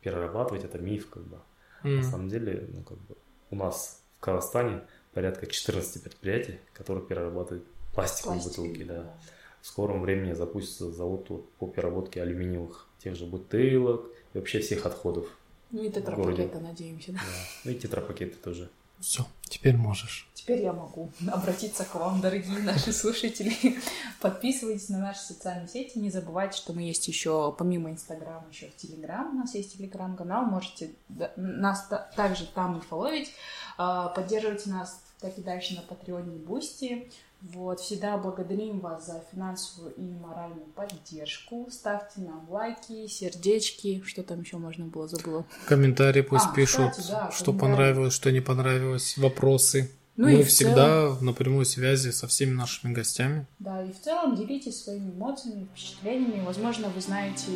[0.00, 1.38] перерабатывать это миф, как бы.
[1.84, 1.96] Mm.
[1.98, 3.14] На самом деле, ну, как бы,
[3.50, 4.82] у нас Казахстане
[5.12, 8.84] порядка 14 предприятий, которые перерабатывают пластиковые Пластик, бутылки.
[8.84, 9.02] Да.
[9.02, 9.18] да.
[9.60, 11.26] В скором времени запустится завод
[11.58, 15.26] по переработке алюминиевых тех же бутылок и вообще всех отходов.
[15.72, 17.12] Ну и тетрапакеты, надеемся.
[17.12, 17.18] Да.
[17.18, 17.24] да.
[17.64, 18.70] Ну и тетрапакеты тоже.
[19.00, 20.30] Все, теперь можешь.
[20.42, 23.78] Теперь я могу обратиться к вам, дорогие наши слушатели.
[24.20, 26.00] Подписывайтесь на наши социальные сети.
[26.00, 29.36] Не забывайте, что мы есть еще, помимо Инстаграма, еще в Телеграм.
[29.36, 30.46] У нас есть Телеграм-канал.
[30.46, 30.90] Можете
[31.36, 33.30] нас также там и фоловить.
[33.78, 37.08] А, поддерживайте нас, так и дальше на Патреоне и Boosty.
[37.40, 41.68] Вот, всегда благодарим вас за финансовую и моральную поддержку.
[41.70, 45.44] Ставьте нам лайки, сердечки, что там еще можно было, забыла.
[45.66, 49.88] Комментарии пусть а, пишут, кстати, да, что понравилось, что не понравилось, вопросы.
[50.14, 51.24] Ну Мы всегда целом...
[51.24, 53.46] на прямой связи со всеми нашими гостями.
[53.58, 56.44] Да, и в целом делитесь своими эмоциями, впечатлениями.
[56.44, 57.50] Возможно, вы знаете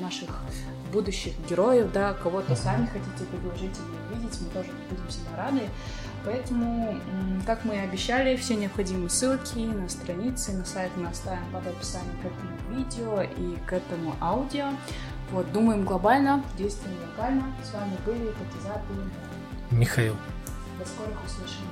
[0.00, 0.30] наших
[0.92, 5.62] будущих героев, да, кого-то сами хотите предложить или увидеть, мы тоже будем всегда рады.
[6.24, 7.00] Поэтому,
[7.46, 12.16] как мы и обещали, все необходимые ссылки на страницы, на сайт мы оставим под описанием
[12.22, 14.68] к этому видео и к этому аудио.
[15.32, 17.52] Вот, думаем глобально, действуем локально.
[17.64, 18.94] С вами были Патизаты
[19.72, 20.14] Михаил.
[20.78, 21.71] До скорых услышаний.